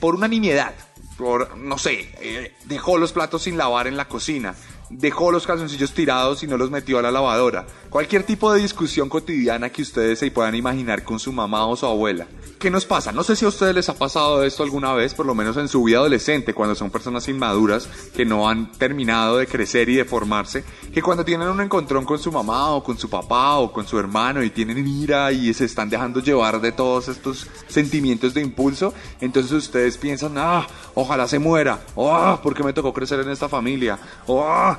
por 0.00 0.16
una 0.16 0.26
nimiedad 0.26 0.74
por, 1.18 1.58
no 1.58 1.76
sé, 1.78 2.08
eh, 2.20 2.54
dejó 2.66 2.96
los 2.96 3.12
platos 3.12 3.42
sin 3.42 3.58
lavar 3.58 3.88
en 3.88 3.96
la 3.96 4.06
cocina, 4.06 4.54
dejó 4.90 5.30
los 5.30 5.46
calzoncillos 5.46 5.92
tirados 5.92 6.42
y 6.42 6.46
no 6.46 6.56
los 6.56 6.70
metió 6.70 6.98
a 6.98 7.02
la 7.02 7.10
lavadora, 7.10 7.66
Cualquier 7.90 8.22
tipo 8.22 8.52
de 8.52 8.60
discusión 8.60 9.08
cotidiana 9.08 9.70
que 9.70 9.80
ustedes 9.80 10.18
se 10.18 10.30
puedan 10.30 10.54
imaginar 10.54 11.04
con 11.04 11.18
su 11.18 11.32
mamá 11.32 11.66
o 11.66 11.74
su 11.74 11.86
abuela. 11.86 12.26
¿Qué 12.58 12.70
nos 12.70 12.84
pasa? 12.84 13.12
No 13.12 13.22
sé 13.22 13.34
si 13.34 13.46
a 13.46 13.48
ustedes 13.48 13.74
les 13.74 13.88
ha 13.88 13.94
pasado 13.94 14.42
esto 14.42 14.62
alguna 14.62 14.92
vez, 14.92 15.14
por 15.14 15.24
lo 15.24 15.34
menos 15.34 15.56
en 15.56 15.68
su 15.68 15.84
vida 15.84 15.98
adolescente, 15.98 16.52
cuando 16.52 16.74
son 16.74 16.90
personas 16.90 17.28
inmaduras 17.28 17.88
que 18.14 18.26
no 18.26 18.46
han 18.46 18.72
terminado 18.72 19.38
de 19.38 19.46
crecer 19.46 19.88
y 19.88 19.94
de 19.94 20.04
formarse, 20.04 20.64
que 20.92 21.00
cuando 21.00 21.24
tienen 21.24 21.48
un 21.48 21.62
encontrón 21.62 22.04
con 22.04 22.18
su 22.18 22.30
mamá 22.30 22.70
o 22.70 22.82
con 22.82 22.98
su 22.98 23.08
papá 23.08 23.56
o 23.56 23.72
con 23.72 23.86
su 23.86 23.98
hermano 23.98 24.42
y 24.42 24.50
tienen 24.50 24.86
ira 24.86 25.32
y 25.32 25.54
se 25.54 25.64
están 25.64 25.88
dejando 25.88 26.20
llevar 26.20 26.60
de 26.60 26.72
todos 26.72 27.08
estos 27.08 27.46
sentimientos 27.68 28.34
de 28.34 28.42
impulso, 28.42 28.92
entonces 29.20 29.52
ustedes 29.52 29.96
piensan, 29.96 30.36
ah, 30.36 30.66
ojalá 30.94 31.26
se 31.26 31.38
muera, 31.38 31.80
oh, 31.94 32.38
porque 32.42 32.64
me 32.64 32.74
tocó 32.74 32.92
crecer 32.92 33.20
en 33.20 33.30
esta 33.30 33.48
familia, 33.48 33.98
oh, 34.26 34.76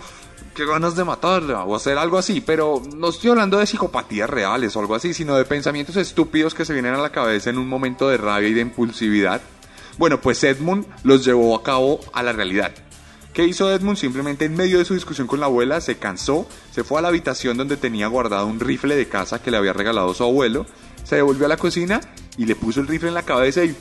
qué 0.54 0.66
ganas 0.66 0.96
de 0.96 1.04
matarla 1.04 1.64
o 1.64 1.76
hacer 1.76 1.98
algo 1.98 2.18
así, 2.18 2.42
pero 2.42 2.82
no 2.96 3.10
estoy 3.10 3.30
hablando 3.32 3.58
de 3.58 3.66
psicopatías 3.66 4.30
reales 4.30 4.76
o 4.76 4.80
algo 4.80 4.96
así, 4.96 5.14
sino 5.14 5.36
de 5.36 5.46
pensamientos 5.46 5.96
estúpidos 5.96 6.54
que 6.54 6.66
se 6.66 6.74
vienen 6.74 6.94
a 6.94 6.98
la 6.98 7.12
cabeza 7.12 7.50
en 7.50 7.58
un 7.58 7.68
momento 7.68 8.10
de 8.10 8.18
rabia 8.18 8.50
y 8.50 8.54
de 8.54 8.62
impulsividad. 8.62 9.42
Bueno, 9.98 10.22
pues 10.22 10.44
Edmund 10.44 10.86
los 11.04 11.26
llevó 11.26 11.56
a 11.56 11.64
cabo 11.64 12.00
a 12.14 12.24
la 12.24 12.32
realidad. 12.34 12.74
¿Qué 13.34 13.46
hizo 13.46 13.72
Edmund? 13.72 13.98
Simplemente 13.98 14.46
en 14.46 14.56
medio 14.56 14.80
de 14.80 14.86
su 14.86 14.94
discusión 14.94 15.28
con 15.28 15.40
la 15.40 15.46
abuela 15.46 15.82
se 15.82 15.98
cansó, 15.98 16.48
se 16.72 16.84
fue 16.84 17.00
a 17.00 17.02
la 17.02 17.10
habitación 17.10 17.58
donde 17.58 17.78
tenía 17.78 18.08
guardado 18.08 18.48
un 18.48 18.60
rifle 18.60 18.96
de 18.96 19.08
caza 19.08 19.42
que 19.42 19.52
le 19.52 19.58
había 19.58 19.74
regalado 19.74 20.14
su 20.14 20.24
abuelo, 20.24 20.66
se 21.04 21.18
devolvió 21.18 21.46
a 21.46 21.50
la 21.50 21.58
cocina 21.58 22.02
y 22.38 22.46
le 22.46 22.56
puso 22.56 22.82
el 22.82 22.88
rifle 22.88 23.10
en 23.10 23.14
la 23.14 23.24
cabeza 23.24 23.64
y 23.64 23.76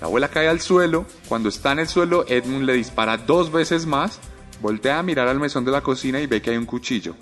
la 0.00 0.06
abuela 0.06 0.28
cae 0.28 0.48
al 0.48 0.60
suelo. 0.60 1.06
Cuando 1.28 1.48
está 1.48 1.72
en 1.72 1.80
el 1.80 1.88
suelo, 1.88 2.24
Edmund 2.26 2.64
le 2.64 2.74
dispara 2.74 3.16
dos 3.16 3.52
veces 3.52 3.86
más 3.86 4.20
Voltea 4.60 4.98
a 4.98 5.02
mirar 5.02 5.28
al 5.28 5.40
mesón 5.40 5.64
de 5.64 5.70
la 5.70 5.82
cocina 5.82 6.20
y 6.20 6.26
ve 6.26 6.42
que 6.42 6.50
hay 6.50 6.56
un 6.56 6.66
cuchillo. 6.66 7.14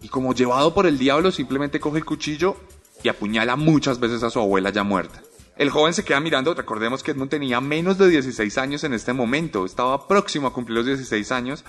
Y 0.00 0.08
como 0.08 0.34
llevado 0.34 0.74
por 0.74 0.86
el 0.86 0.98
diablo, 0.98 1.32
simplemente 1.32 1.80
coge 1.80 1.98
el 1.98 2.04
cuchillo 2.04 2.56
y 3.02 3.08
apuñala 3.08 3.56
muchas 3.56 3.98
veces 3.98 4.22
a 4.22 4.30
su 4.30 4.38
abuela 4.38 4.70
ya 4.70 4.84
muerta. 4.84 5.22
El 5.56 5.70
joven 5.70 5.92
se 5.92 6.04
queda 6.04 6.20
mirando, 6.20 6.54
recordemos 6.54 7.02
que 7.02 7.10
Edmund 7.10 7.30
tenía 7.30 7.60
menos 7.60 7.98
de 7.98 8.08
16 8.08 8.58
años 8.58 8.84
en 8.84 8.94
este 8.94 9.12
momento, 9.12 9.64
estaba 9.64 10.06
próximo 10.06 10.46
a 10.46 10.52
cumplir 10.52 10.76
los 10.76 10.86
16 10.86 11.32
años, 11.32 11.64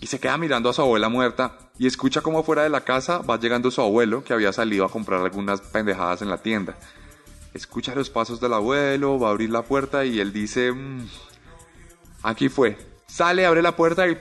y 0.00 0.06
se 0.06 0.20
queda 0.20 0.38
mirando 0.38 0.68
a 0.68 0.72
su 0.72 0.82
abuela 0.82 1.08
muerta 1.08 1.58
y 1.78 1.86
escucha 1.86 2.20
como 2.20 2.42
fuera 2.42 2.62
de 2.62 2.68
la 2.68 2.82
casa 2.84 3.18
va 3.18 3.38
llegando 3.38 3.70
su 3.70 3.80
abuelo 3.80 4.22
que 4.22 4.32
había 4.32 4.52
salido 4.52 4.84
a 4.84 4.90
comprar 4.90 5.22
algunas 5.22 5.60
pendejadas 5.60 6.22
en 6.22 6.30
la 6.30 6.38
tienda. 6.38 6.76
Escucha 7.54 7.94
los 7.94 8.10
pasos 8.10 8.40
del 8.40 8.52
abuelo, 8.52 9.18
va 9.18 9.28
a 9.28 9.30
abrir 9.32 9.50
la 9.50 9.62
puerta 9.62 10.04
y 10.04 10.20
él 10.20 10.32
dice, 10.32 10.72
mm, 10.72 11.08
aquí 12.22 12.48
fue. 12.48 12.76
Sale, 13.06 13.46
abre 13.46 13.62
la 13.62 13.74
puerta 13.74 14.06
y 14.06 14.18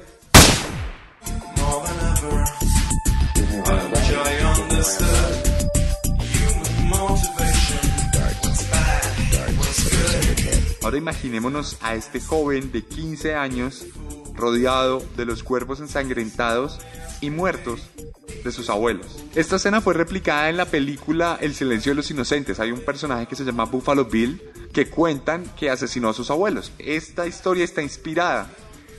Ahora 10.84 10.98
imaginémonos 10.98 11.78
a 11.82 11.96
este 11.96 12.22
joven 12.22 12.72
de 12.72 12.84
15 12.84 13.36
años 13.36 13.86
rodeado 14.36 15.04
de 15.18 15.26
los 15.26 15.44
cuerpos 15.44 15.80
ensangrentados 15.80 16.80
y 17.22 17.30
muertos 17.30 17.90
de 18.44 18.52
sus 18.52 18.70
abuelos. 18.70 19.26
Esta 19.36 19.56
escena 19.56 19.82
fue 19.82 19.96
replicada 19.96 20.50
en 20.50 20.58
la 20.58 20.66
película 20.66 21.38
El 21.42 21.56
silencio 21.56 21.92
de 21.92 21.96
los 21.96 22.12
inocentes. 22.12 22.60
Hay 22.60 22.72
un 22.72 22.82
personaje 22.82 23.26
que 23.26 23.36
se 23.36 23.44
llama 23.44 23.66
Buffalo 23.66 24.06
Bill 24.06 24.42
que 24.72 24.90
cuentan 24.90 25.44
que 25.60 25.70
asesinó 25.70 26.10
a 26.10 26.14
sus 26.14 26.30
abuelos. 26.30 26.72
Esta 26.78 27.26
historia 27.26 27.66
está 27.66 27.82
inspirada 27.82 28.50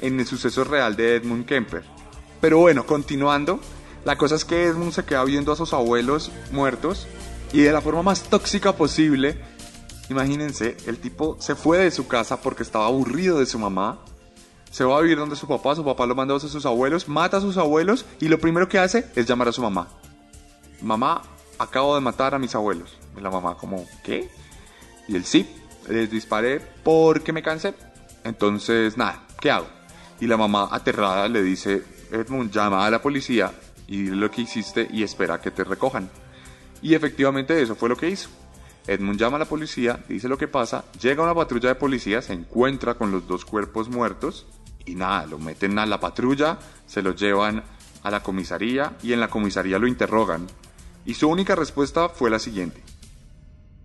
en 0.01 0.19
el 0.19 0.27
suceso 0.27 0.65
real 0.65 0.97
de 0.97 1.17
Edmund 1.17 1.47
Kemper. 1.47 1.85
Pero 2.41 2.59
bueno, 2.59 2.85
continuando, 2.85 3.61
la 4.09 4.17
cosa 4.17 4.37
es 4.37 4.47
que 4.47 4.65
Edmund 4.65 4.93
se 4.93 5.05
queda 5.05 5.23
viendo 5.23 5.53
a 5.53 5.57
sus 5.57 5.75
abuelos 5.75 6.33
muertos 6.51 7.07
y 7.53 7.61
de 7.61 7.73
la 7.73 7.83
forma 7.83 8.03
más 8.03 8.23
tóxica 8.23 8.73
posible. 8.73 9.39
Imagínense, 10.09 10.79
el 10.87 10.97
tipo 10.97 11.37
se 11.41 11.55
fue 11.55 11.77
de 11.77 11.91
su 11.91 12.09
casa 12.09 12.41
porque 12.41 12.63
estaba 12.63 12.87
aburrido 12.87 13.39
de 13.39 13.45
su 13.45 13.59
mamá. 13.59 13.99
Se 14.71 14.83
va 14.83 14.97
a 14.97 15.03
vivir 15.03 15.19
donde 15.19 15.37
su 15.37 15.47
papá, 15.47 15.77
su 15.77 15.85
papá 15.85 16.07
lo 16.07 16.15
mandó 16.15 16.37
a 16.37 16.41
sus 16.41 16.65
abuelos, 16.65 17.07
mata 17.07 17.37
a 17.37 17.43
sus 17.43 17.59
abuelos 17.59 18.07
y 18.19 18.29
lo 18.29 18.39
primero 18.39 18.67
que 18.67 18.79
hace 18.79 19.13
es 19.15 19.27
llamar 19.27 19.49
a 19.49 19.53
su 19.53 19.61
mamá. 19.61 19.89
Mamá, 20.81 21.21
acabo 21.59 21.95
de 21.95 22.01
matar 22.01 22.35
a 22.35 22.39
mis 22.39 22.55
abuelos. 22.55 22.97
Y 23.15 23.21
la 23.21 23.29
mamá 23.29 23.59
como, 23.59 23.85
¿qué? 24.03 24.31
Y 25.07 25.17
él 25.17 25.27
sí, 25.27 25.47
les 25.87 26.11
disparé 26.11 26.63
porque 26.83 27.35
me 27.35 27.43
cansé. 27.43 27.75
Entonces, 28.25 28.97
nada, 28.97 29.27
¿qué 29.39 29.51
hago? 29.51 29.67
Y 30.19 30.27
la 30.27 30.39
mamá 30.39 30.71
aterrada 30.73 31.29
le 31.29 31.43
dice, 31.43 31.85
Edmund, 32.11 32.51
llama 32.51 32.87
a 32.87 32.91
la 32.91 33.03
policía 33.03 33.53
y 33.89 34.03
dile 34.03 34.17
lo 34.17 34.31
que 34.31 34.43
hiciste 34.43 34.87
y 34.93 35.03
espera 35.03 35.41
que 35.41 35.51
te 35.51 35.65
recojan. 35.65 36.09
Y 36.81 36.95
efectivamente 36.95 37.61
eso 37.61 37.75
fue 37.75 37.89
lo 37.89 37.97
que 37.97 38.11
hizo. 38.11 38.29
Edmund 38.87 39.19
llama 39.19 39.37
a 39.37 39.41
la 39.41 39.45
policía, 39.45 40.05
dice 40.09 40.29
lo 40.29 40.39
que 40.39 40.49
pasa, 40.49 40.85
llega 41.01 41.23
una 41.23 41.35
patrulla 41.35 41.69
de 41.69 41.75
policía, 41.75 42.23
se 42.23 42.33
encuentra 42.33 42.95
con 42.95 43.11
los 43.11 43.27
dos 43.27 43.45
cuerpos 43.45 43.89
muertos 43.89 44.47
y 44.87 44.95
nada, 44.95 45.27
lo 45.27 45.39
meten 45.39 45.79
a 45.79 45.87
la 45.87 46.01
patrulla, 46.01 46.59
se 46.87 47.03
lo 47.03 47.15
llevan 47.15 47.65
a 48.03 48.11
la 48.11 48.23
comisaría 48.23 48.97
y 49.03 49.13
en 49.13 49.21
la 49.21 49.29
comisaría 49.29 49.79
lo 49.79 49.87
interrogan. 49.87 50.47
Y 51.05 51.15
su 51.15 51.29
única 51.29 51.55
respuesta 51.55 52.09
fue 52.09 52.31
la 52.31 52.39
siguiente. 52.39 52.83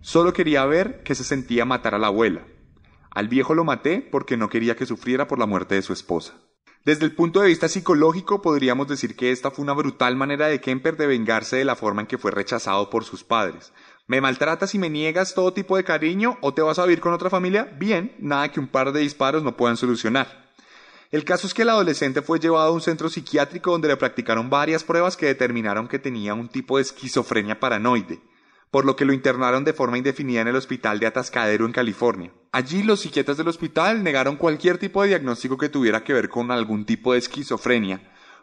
Solo 0.00 0.32
quería 0.32 0.64
ver 0.64 1.02
que 1.02 1.14
se 1.14 1.24
sentía 1.24 1.64
matar 1.64 1.94
a 1.94 1.98
la 1.98 2.08
abuela. 2.08 2.42
Al 3.10 3.28
viejo 3.28 3.54
lo 3.54 3.64
maté 3.64 4.00
porque 4.00 4.36
no 4.36 4.48
quería 4.48 4.76
que 4.76 4.86
sufriera 4.86 5.28
por 5.28 5.38
la 5.38 5.46
muerte 5.46 5.74
de 5.74 5.82
su 5.82 5.92
esposa. 5.92 6.34
Desde 6.84 7.06
el 7.06 7.14
punto 7.14 7.40
de 7.40 7.48
vista 7.48 7.66
psicológico, 7.66 8.42
podríamos 8.42 8.86
decir 8.86 9.16
que 9.16 9.32
esta 9.32 9.50
fue 9.50 9.62
una 9.62 9.72
brutal 9.72 10.16
manera 10.16 10.48
de 10.48 10.60
Kemper 10.60 10.98
de 10.98 11.06
vengarse 11.06 11.56
de 11.56 11.64
la 11.64 11.76
forma 11.76 12.02
en 12.02 12.06
que 12.06 12.18
fue 12.18 12.30
rechazado 12.30 12.90
por 12.90 13.04
sus 13.04 13.24
padres. 13.24 13.72
¿Me 14.06 14.20
maltratas 14.20 14.74
y 14.74 14.78
me 14.78 14.90
niegas 14.90 15.32
todo 15.32 15.54
tipo 15.54 15.78
de 15.78 15.84
cariño 15.84 16.36
o 16.42 16.52
te 16.52 16.60
vas 16.60 16.78
a 16.78 16.84
vivir 16.84 17.00
con 17.00 17.14
otra 17.14 17.30
familia? 17.30 17.74
Bien, 17.78 18.14
nada 18.18 18.52
que 18.52 18.60
un 18.60 18.68
par 18.68 18.92
de 18.92 19.00
disparos 19.00 19.42
no 19.42 19.56
puedan 19.56 19.78
solucionar. 19.78 20.52
El 21.10 21.24
caso 21.24 21.46
es 21.46 21.54
que 21.54 21.62
el 21.62 21.70
adolescente 21.70 22.20
fue 22.20 22.38
llevado 22.38 22.68
a 22.68 22.72
un 22.74 22.82
centro 22.82 23.08
psiquiátrico 23.08 23.70
donde 23.70 23.88
le 23.88 23.96
practicaron 23.96 24.50
varias 24.50 24.84
pruebas 24.84 25.16
que 25.16 25.24
determinaron 25.24 25.88
que 25.88 25.98
tenía 25.98 26.34
un 26.34 26.50
tipo 26.50 26.76
de 26.76 26.82
esquizofrenia 26.82 27.60
paranoide 27.60 28.20
por 28.70 28.84
lo 28.84 28.96
que 28.96 29.04
lo 29.04 29.12
internaron 29.12 29.64
de 29.64 29.72
forma 29.72 29.98
indefinida 29.98 30.40
en 30.40 30.48
el 30.48 30.56
hospital 30.56 30.98
de 30.98 31.06
Atascadero 31.06 31.66
en 31.66 31.72
California. 31.72 32.32
Allí 32.52 32.82
los 32.82 33.00
psiquiatras 33.00 33.36
del 33.36 33.48
hospital 33.48 34.02
negaron 34.02 34.36
cualquier 34.36 34.78
tipo 34.78 35.02
de 35.02 35.08
diagnóstico 35.08 35.58
que 35.58 35.68
tuviera 35.68 36.04
que 36.04 36.12
ver 36.12 36.28
con 36.28 36.50
algún 36.50 36.84
tipo 36.84 37.12
de 37.12 37.18
esquizofrenia, 37.18 38.00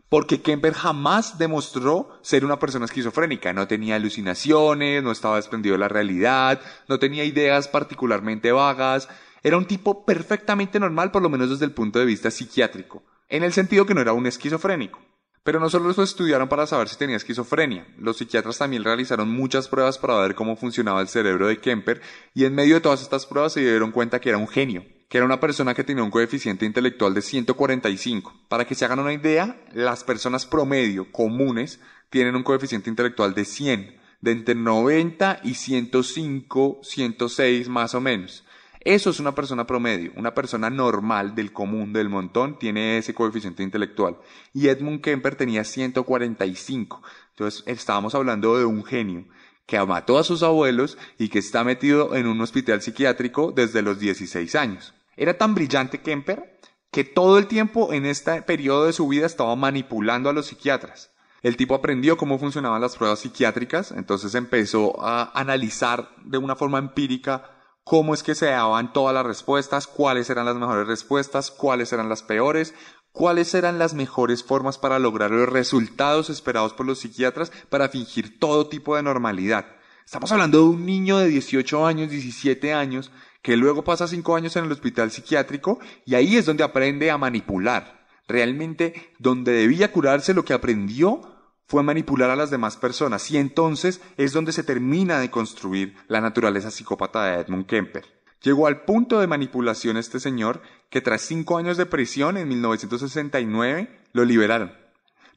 porque 0.10 0.42
Kemper 0.42 0.74
jamás 0.74 1.38
demostró 1.38 2.20
ser 2.22 2.44
una 2.44 2.60
persona 2.60 2.86
esquizofrénica, 2.86 3.54
no 3.54 3.68
tenía 3.68 3.96
alucinaciones, 3.96 5.02
no 5.02 5.12
estaba 5.12 5.38
desprendido 5.38 5.74
de 5.74 5.80
la 5.80 5.88
realidad, 5.88 6.60
no 6.90 7.00
tenía 7.00 7.24
ideas 7.24 7.68
particularmente 7.68 8.52
vagas, 8.52 9.08
era 9.44 9.58
un 9.58 9.66
tipo 9.66 10.06
perfectamente 10.06 10.80
normal 10.80 11.12
por 11.12 11.22
lo 11.22 11.30
menos 11.30 11.50
desde 11.50 11.66
el 11.66 11.72
punto 11.72 12.00
de 12.00 12.06
vista 12.06 12.30
psiquiátrico, 12.30 13.04
en 13.30 13.44
el 13.44 13.54
sentido 13.54 13.86
que 13.86 13.94
no 13.94 14.02
era 14.02 14.14
un 14.14 14.28
esquizofrénico. 14.28 15.00
Pero 15.44 15.60
no 15.60 15.72
solo 15.72 15.92
lo 15.92 16.04
estudiaron 16.04 16.48
para 16.48 16.68
saber 16.68 16.88
si 16.88 16.98
tenía 16.98 17.18
esquizofrenia, 17.18 17.88
los 17.98 18.18
psiquiatras 18.18 18.60
también 18.60 18.84
realizaron 18.84 19.28
muchas 19.28 19.68
pruebas 19.68 19.98
para 19.98 20.20
ver 20.20 20.36
cómo 20.36 20.56
funcionaba 20.56 21.02
el 21.02 21.08
cerebro 21.08 21.48
de 21.48 21.58
Kemper 21.58 22.00
y 22.36 22.46
en 22.46 22.54
medio 22.54 22.76
de 22.76 22.82
todas 22.82 23.02
estas 23.02 23.26
pruebas 23.26 23.54
se 23.54 23.62
dieron 23.62 23.92
cuenta 23.92 24.22
que 24.22 24.30
era 24.30 24.38
un 24.38 24.48
genio, 24.48 24.86
que 25.10 25.18
era 25.18 25.26
una 25.26 25.40
persona 25.40 25.74
que 25.74 25.84
tenía 25.84 26.04
un 26.04 26.12
coeficiente 26.12 26.68
intelectual 26.68 27.16
de 27.16 27.24
145. 27.24 28.34
Para 28.50 28.66
que 28.66 28.76
se 28.76 28.86
hagan 28.86 29.00
una 29.00 29.14
idea, 29.14 29.60
las 29.74 30.04
personas 30.04 30.46
promedio 30.46 31.12
comunes 31.12 31.80
tienen 32.12 32.36
un 32.36 32.44
coeficiente 32.44 32.92
intelectual 32.92 33.34
de 33.34 33.46
100, 33.46 34.00
de 34.22 34.32
entre 34.32 34.54
90 34.54 35.40
y 35.44 35.56
105, 35.56 36.82
106 36.84 37.68
más 37.68 37.96
o 37.96 38.02
menos. 38.02 38.46
Eso 38.84 39.12
es 39.12 39.20
una 39.20 39.36
persona 39.36 39.68
promedio, 39.68 40.12
una 40.16 40.34
persona 40.34 40.72
normal 40.72 41.36
del 41.36 41.54
común 41.54 41.94
del 41.94 42.10
montón 42.10 42.58
tiene 42.58 42.98
ese 42.98 43.14
coeficiente 43.14 43.62
intelectual. 43.62 44.18
Y 44.54 44.70
Edmund 44.70 45.02
Kemper 45.02 45.36
tenía 45.36 45.64
145. 45.64 47.04
Entonces 47.30 47.64
estábamos 47.68 48.16
hablando 48.16 48.58
de 48.58 48.66
un 48.66 48.84
genio 48.84 49.28
que 49.68 49.80
mató 49.86 50.18
a 50.18 50.24
sus 50.24 50.42
abuelos 50.42 50.98
y 51.20 51.30
que 51.30 51.38
está 51.38 51.64
metido 51.64 52.16
en 52.16 52.26
un 52.26 52.42
hospital 52.42 52.82
psiquiátrico 52.82 53.52
desde 53.52 53.84
los 53.84 54.00
16 54.00 54.56
años. 54.56 54.96
Era 55.16 55.38
tan 55.38 55.54
brillante 55.54 56.02
Kemper 56.02 56.60
que 56.90 57.04
todo 57.04 57.38
el 57.38 57.46
tiempo 57.46 57.94
en 57.94 58.08
este 58.08 58.42
periodo 58.42 58.88
de 58.88 58.94
su 58.94 59.08
vida 59.08 59.28
estaba 59.28 59.56
manipulando 59.56 60.28
a 60.30 60.34
los 60.34 60.48
psiquiatras. 60.48 61.12
El 61.44 61.56
tipo 61.56 61.76
aprendió 61.76 62.18
cómo 62.18 62.40
funcionaban 62.40 62.82
las 62.82 62.98
pruebas 62.98 63.20
psiquiátricas, 63.20 63.92
entonces 63.92 64.34
empezó 64.34 65.00
a 65.04 65.32
analizar 65.40 66.10
de 66.26 66.40
una 66.40 66.56
forma 66.56 66.80
empírica 66.80 67.61
cómo 67.92 68.14
es 68.14 68.24
que 68.24 68.36
se 68.36 68.46
daban 68.46 68.94
todas 68.94 69.14
las 69.14 69.26
respuestas, 69.26 69.86
cuáles 69.86 70.30
eran 70.30 70.46
las 70.46 70.56
mejores 70.56 70.88
respuestas, 70.88 71.52
cuáles 71.52 71.92
eran 71.92 72.08
las 72.08 72.24
peores, 72.24 72.74
cuáles 73.12 73.54
eran 73.54 73.80
las 73.80 73.94
mejores 73.94 74.46
formas 74.46 74.78
para 74.78 74.98
lograr 74.98 75.30
los 75.30 75.50
resultados 75.50 76.30
esperados 76.30 76.72
por 76.72 76.86
los 76.86 77.00
psiquiatras 77.00 77.52
para 77.68 77.90
fingir 77.90 78.40
todo 78.40 78.70
tipo 78.70 78.96
de 78.96 79.04
normalidad. 79.04 79.66
Estamos 80.06 80.32
hablando 80.32 80.60
de 80.60 80.64
un 80.70 80.86
niño 80.86 81.18
de 81.18 81.28
18 81.28 81.86
años, 81.86 82.10
17 82.10 82.74
años, 82.74 83.12
que 83.42 83.58
luego 83.58 83.84
pasa 83.84 84.08
5 84.08 84.38
años 84.38 84.56
en 84.56 84.64
el 84.64 84.72
hospital 84.72 85.12
psiquiátrico 85.12 85.82
y 86.06 86.16
ahí 86.16 86.38
es 86.38 86.46
donde 86.46 86.64
aprende 86.64 87.12
a 87.12 87.18
manipular. 87.18 88.06
Realmente, 88.26 89.12
donde 89.20 89.52
debía 89.52 89.92
curarse 89.92 90.34
lo 90.34 90.46
que 90.46 90.54
aprendió 90.54 91.31
fue 91.72 91.84
manipular 91.84 92.30
a 92.30 92.36
las 92.36 92.52
demás 92.52 92.76
personas 92.76 93.32
y 93.32 93.38
entonces 93.38 94.02
es 94.18 94.34
donde 94.34 94.52
se 94.52 94.62
termina 94.62 95.20
de 95.20 95.32
construir 95.32 95.96
la 96.10 96.20
naturaleza 96.20 96.70
psicópata 96.70 97.24
de 97.24 97.40
Edmund 97.40 97.66
Kemper. 97.66 98.04
Llegó 98.44 98.68
al 98.68 98.82
punto 98.84 99.22
de 99.22 99.28
manipulación 99.28 99.96
este 99.96 100.20
señor 100.20 100.62
que 100.90 101.00
tras 101.00 101.22
cinco 101.22 101.58
años 101.58 101.78
de 101.78 101.86
prisión 101.86 102.36
en 102.36 102.50
1969 102.50 104.02
lo 104.12 104.26
liberaron. 104.26 104.74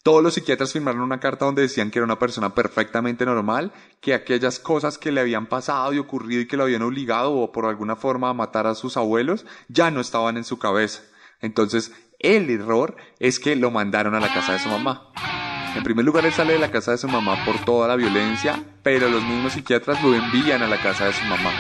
Todos 0.03 0.25
los 0.25 0.35
psiquiatras 0.35 0.73
firmaron 0.73 1.03
una 1.03 1.21
carta 1.21 1.45
donde 1.45 1.63
decían 1.63 1.93
que 1.93 2.01
era 2.01 2.05
una 2.05 2.19
persona 2.19 2.53
perfectamente 2.53 3.25
normal, 3.25 3.71
que 4.01 4.13
aquellas 4.13 4.59
cosas 4.59 4.99
que 4.99 5.13
le 5.13 5.21
habían 5.21 5.47
pasado 5.47 5.93
y 5.93 6.01
ocurrido 6.01 6.41
y 6.41 6.49
que 6.49 6.57
lo 6.57 6.65
habían 6.65 6.83
obligado 6.83 7.33
o 7.33 7.53
por 7.53 7.67
alguna 7.67 7.95
forma 7.95 8.31
a 8.31 8.35
matar 8.35 8.67
a 8.67 8.75
sus 8.75 8.97
abuelos 8.97 9.47
ya 9.69 9.93
no 9.93 10.01
estaban 10.01 10.37
en 10.37 10.43
su 10.43 10.59
cabeza. 10.59 11.03
Entonces, 11.41 11.93
el 12.19 12.51
error 12.51 12.97
es 13.21 13.39
que 13.39 13.55
lo 13.55 13.71
mandaron 13.71 14.17
a 14.17 14.21
la 14.21 14.35
casa 14.35 14.55
de 14.55 14.59
su 14.59 14.69
mamá. 14.69 15.13
En 15.77 15.83
primer 15.83 16.05
lugar, 16.05 16.25
él 16.25 16.33
sale 16.33 16.53
de 16.53 16.59
la 16.59 16.71
casa 16.71 16.93
de 16.93 16.99
su 16.99 17.09
mamá 17.09 17.45
por 17.45 17.59
toda 17.65 17.89
la 17.89 17.97
violencia, 17.97 18.63
pero 18.83 19.09
los 19.09 19.25
mismos 19.25 19.53
psiquiatras 19.53 20.03
lo 20.03 20.15
envían 20.15 20.63
a 20.63 20.69
la 20.69 20.81
casa 20.81 21.07
de 21.07 21.13
su 21.13 21.25
mamá. 21.25 21.51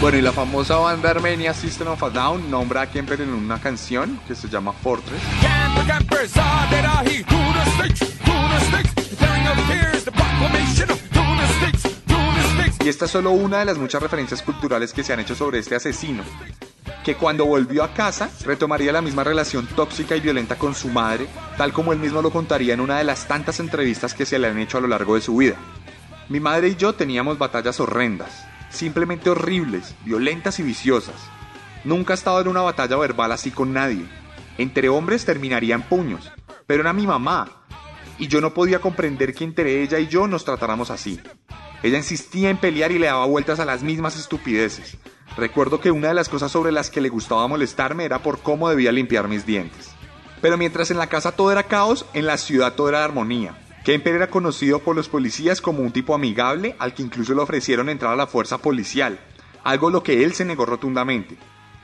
Bueno, 0.00 0.18
y 0.18 0.20
la 0.20 0.32
famosa 0.32 0.78
banda 0.78 1.10
armenia 1.10 1.54
System 1.54 1.86
of 1.86 2.02
a 2.02 2.10
Down 2.10 2.50
nombra 2.50 2.80
a 2.80 2.90
Kemper 2.90 3.20
en 3.20 3.32
una 3.32 3.60
canción 3.60 4.18
que 4.26 4.34
se 4.34 4.48
llama 4.48 4.72
Fortress. 4.72 5.22
Esta 13.02 13.18
es 13.18 13.24
solo 13.24 13.32
una 13.32 13.58
de 13.58 13.64
las 13.64 13.78
muchas 13.78 14.00
referencias 14.00 14.42
culturales 14.42 14.92
que 14.92 15.02
se 15.02 15.12
han 15.12 15.18
hecho 15.18 15.34
sobre 15.34 15.58
este 15.58 15.74
asesino, 15.74 16.22
que 17.04 17.16
cuando 17.16 17.44
volvió 17.44 17.82
a 17.82 17.94
casa 17.94 18.30
retomaría 18.44 18.92
la 18.92 19.02
misma 19.02 19.24
relación 19.24 19.66
tóxica 19.66 20.14
y 20.14 20.20
violenta 20.20 20.56
con 20.56 20.72
su 20.76 20.86
madre, 20.86 21.26
tal 21.58 21.72
como 21.72 21.92
él 21.92 21.98
mismo 21.98 22.22
lo 22.22 22.30
contaría 22.30 22.74
en 22.74 22.80
una 22.80 22.98
de 22.98 23.02
las 23.02 23.26
tantas 23.26 23.58
entrevistas 23.58 24.14
que 24.14 24.24
se 24.24 24.38
le 24.38 24.46
han 24.46 24.60
hecho 24.60 24.78
a 24.78 24.82
lo 24.82 24.86
largo 24.86 25.16
de 25.16 25.20
su 25.20 25.36
vida. 25.36 25.56
Mi 26.28 26.38
madre 26.38 26.68
y 26.68 26.76
yo 26.76 26.92
teníamos 26.92 27.38
batallas 27.38 27.80
horrendas, 27.80 28.46
simplemente 28.70 29.30
horribles, 29.30 29.96
violentas 30.04 30.60
y 30.60 30.62
viciosas. 30.62 31.16
Nunca 31.82 32.12
he 32.12 32.14
estado 32.14 32.40
en 32.40 32.46
una 32.46 32.60
batalla 32.62 32.94
verbal 32.98 33.32
así 33.32 33.50
con 33.50 33.72
nadie. 33.72 34.06
Entre 34.58 34.88
hombres 34.88 35.24
terminaría 35.24 35.74
en 35.74 35.82
puños, 35.82 36.30
pero 36.68 36.82
era 36.82 36.92
mi 36.92 37.08
mamá, 37.08 37.64
y 38.20 38.28
yo 38.28 38.40
no 38.40 38.54
podía 38.54 38.78
comprender 38.78 39.34
que 39.34 39.42
entre 39.42 39.82
ella 39.82 39.98
y 39.98 40.06
yo 40.06 40.28
nos 40.28 40.44
tratáramos 40.44 40.88
así. 40.92 41.20
Ella 41.82 41.98
insistía 41.98 42.50
en 42.50 42.58
pelear 42.58 42.92
y 42.92 42.98
le 42.98 43.06
daba 43.06 43.26
vueltas 43.26 43.58
a 43.58 43.64
las 43.64 43.82
mismas 43.82 44.16
estupideces. 44.16 44.96
Recuerdo 45.36 45.80
que 45.80 45.90
una 45.90 46.08
de 46.08 46.14
las 46.14 46.28
cosas 46.28 46.52
sobre 46.52 46.72
las 46.72 46.90
que 46.90 47.00
le 47.00 47.08
gustaba 47.08 47.48
molestarme 47.48 48.04
era 48.04 48.22
por 48.22 48.40
cómo 48.40 48.68
debía 48.68 48.92
limpiar 48.92 49.28
mis 49.28 49.46
dientes. 49.46 49.90
Pero 50.40 50.58
mientras 50.58 50.90
en 50.90 50.98
la 50.98 51.08
casa 51.08 51.32
todo 51.32 51.50
era 51.50 51.64
caos, 51.64 52.04
en 52.14 52.26
la 52.26 52.36
ciudad 52.36 52.74
todo 52.74 52.88
era 52.88 53.04
armonía. 53.04 53.58
Kemper 53.84 54.14
era 54.14 54.30
conocido 54.30 54.78
por 54.78 54.94
los 54.94 55.08
policías 55.08 55.60
como 55.60 55.82
un 55.82 55.90
tipo 55.90 56.14
amigable 56.14 56.76
al 56.78 56.94
que 56.94 57.02
incluso 57.02 57.34
le 57.34 57.42
ofrecieron 57.42 57.88
entrar 57.88 58.12
a 58.12 58.16
la 58.16 58.28
fuerza 58.28 58.58
policial, 58.58 59.18
algo 59.64 59.90
lo 59.90 60.04
que 60.04 60.22
él 60.22 60.34
se 60.34 60.44
negó 60.44 60.66
rotundamente. 60.66 61.36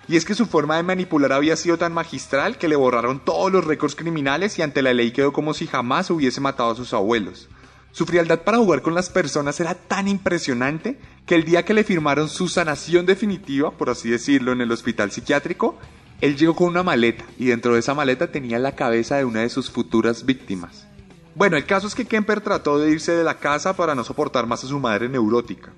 Y 0.06 0.16
es 0.16 0.24
que 0.24 0.34
su 0.34 0.46
forma 0.46 0.76
de 0.76 0.84
manipular 0.84 1.32
había 1.32 1.56
sido 1.56 1.76
tan 1.76 1.92
magistral 1.92 2.56
que 2.56 2.68
le 2.68 2.76
borraron 2.76 3.18
todos 3.18 3.50
los 3.50 3.64
récords 3.64 3.96
criminales 3.96 4.58
y 4.58 4.62
ante 4.62 4.80
la 4.80 4.94
ley 4.94 5.10
quedó 5.10 5.32
como 5.32 5.54
si 5.54 5.66
jamás 5.66 6.10
hubiese 6.10 6.40
matado 6.40 6.70
a 6.70 6.76
sus 6.76 6.94
abuelos. 6.94 7.48
Su 7.92 8.06
frialdad 8.06 8.42
para 8.42 8.58
jugar 8.58 8.82
con 8.82 8.94
las 8.94 9.10
personas 9.10 9.58
era 9.60 9.74
tan 9.74 10.08
impresionante 10.08 10.98
que 11.26 11.34
el 11.34 11.44
día 11.44 11.64
que 11.64 11.74
le 11.74 11.84
firmaron 11.84 12.28
su 12.28 12.48
sanación 12.48 13.06
definitiva, 13.06 13.70
por 13.70 13.90
así 13.90 14.10
decirlo, 14.10 14.52
en 14.52 14.60
el 14.60 14.70
hospital 14.70 15.10
psiquiátrico, 15.10 15.78
él 16.20 16.36
llegó 16.36 16.54
con 16.54 16.68
una 16.68 16.82
maleta 16.82 17.24
y 17.38 17.46
dentro 17.46 17.74
de 17.74 17.80
esa 17.80 17.94
maleta 17.94 18.30
tenía 18.30 18.58
la 18.58 18.74
cabeza 18.74 19.16
de 19.16 19.24
una 19.24 19.40
de 19.40 19.48
sus 19.48 19.70
futuras 19.70 20.26
víctimas. 20.26 20.86
Bueno, 21.34 21.56
el 21.56 21.66
caso 21.66 21.86
es 21.86 21.94
que 21.94 22.04
Kemper 22.04 22.40
trató 22.40 22.78
de 22.78 22.90
irse 22.90 23.12
de 23.12 23.22
la 23.22 23.38
casa 23.38 23.76
para 23.76 23.94
no 23.94 24.02
soportar 24.02 24.46
más 24.46 24.64
a 24.64 24.66
su 24.66 24.80
madre 24.80 25.08
neurótica. 25.08 25.72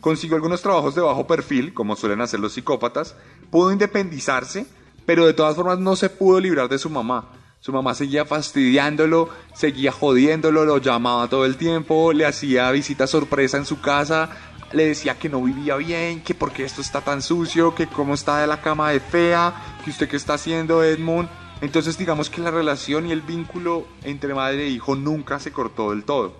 Consiguió 0.00 0.34
algunos 0.34 0.60
trabajos 0.60 0.94
de 0.94 1.00
bajo 1.00 1.26
perfil, 1.26 1.72
como 1.72 1.94
suelen 1.96 2.20
hacer 2.20 2.40
los 2.40 2.52
psicópatas, 2.52 3.14
pudo 3.50 3.72
independizarse, 3.72 4.66
pero 5.06 5.24
de 5.24 5.32
todas 5.32 5.54
formas 5.54 5.78
no 5.78 5.94
se 5.96 6.10
pudo 6.10 6.40
librar 6.40 6.68
de 6.68 6.78
su 6.78 6.90
mamá. 6.90 7.30
Su 7.64 7.72
mamá 7.72 7.94
seguía 7.94 8.26
fastidiándolo, 8.26 9.30
seguía 9.54 9.90
jodiéndolo, 9.90 10.66
lo 10.66 10.76
llamaba 10.76 11.28
todo 11.28 11.46
el 11.46 11.56
tiempo, 11.56 12.12
le 12.12 12.26
hacía 12.26 12.70
visita 12.72 13.06
sorpresa 13.06 13.56
en 13.56 13.64
su 13.64 13.80
casa, 13.80 14.28
le 14.72 14.84
decía 14.84 15.18
que 15.18 15.30
no 15.30 15.42
vivía 15.42 15.76
bien, 15.76 16.22
que 16.22 16.34
por 16.34 16.52
qué 16.52 16.64
esto 16.64 16.82
está 16.82 17.00
tan 17.00 17.22
sucio, 17.22 17.74
que 17.74 17.86
cómo 17.86 18.12
está 18.12 18.38
de 18.40 18.46
la 18.46 18.60
cama 18.60 18.90
de 18.90 19.00
fea, 19.00 19.78
que 19.82 19.88
usted 19.88 20.10
qué 20.10 20.16
está 20.16 20.34
haciendo, 20.34 20.84
Edmund. 20.84 21.30
Entonces 21.62 21.96
digamos 21.96 22.28
que 22.28 22.42
la 22.42 22.50
relación 22.50 23.06
y 23.06 23.12
el 23.12 23.22
vínculo 23.22 23.86
entre 24.02 24.34
madre 24.34 24.66
e 24.66 24.68
hijo 24.68 24.94
nunca 24.94 25.40
se 25.40 25.50
cortó 25.50 25.88
del 25.88 26.04
todo. 26.04 26.36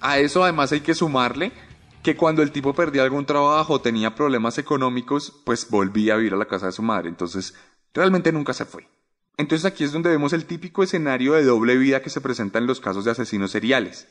A 0.00 0.18
eso 0.18 0.44
además 0.44 0.72
hay 0.72 0.80
que 0.80 0.94
sumarle 0.94 1.52
que 2.02 2.16
cuando 2.16 2.40
el 2.40 2.52
tipo 2.52 2.72
perdía 2.72 3.02
algún 3.02 3.26
trabajo 3.26 3.82
tenía 3.82 4.14
problemas 4.14 4.56
económicos, 4.56 5.30
pues 5.44 5.68
volvía 5.68 6.14
a 6.14 6.16
vivir 6.16 6.32
a 6.32 6.38
la 6.38 6.48
casa 6.48 6.64
de 6.64 6.72
su 6.72 6.80
madre. 6.80 7.10
Entonces 7.10 7.54
realmente 7.92 8.32
nunca 8.32 8.54
se 8.54 8.64
fue. 8.64 8.93
Entonces 9.36 9.64
aquí 9.64 9.84
es 9.84 9.92
donde 9.92 10.10
vemos 10.10 10.32
el 10.32 10.44
típico 10.44 10.82
escenario 10.82 11.32
de 11.32 11.44
doble 11.44 11.76
vida 11.76 12.02
que 12.02 12.10
se 12.10 12.20
presenta 12.20 12.58
en 12.58 12.66
los 12.66 12.80
casos 12.80 13.04
de 13.04 13.10
asesinos 13.10 13.50
seriales. 13.50 14.08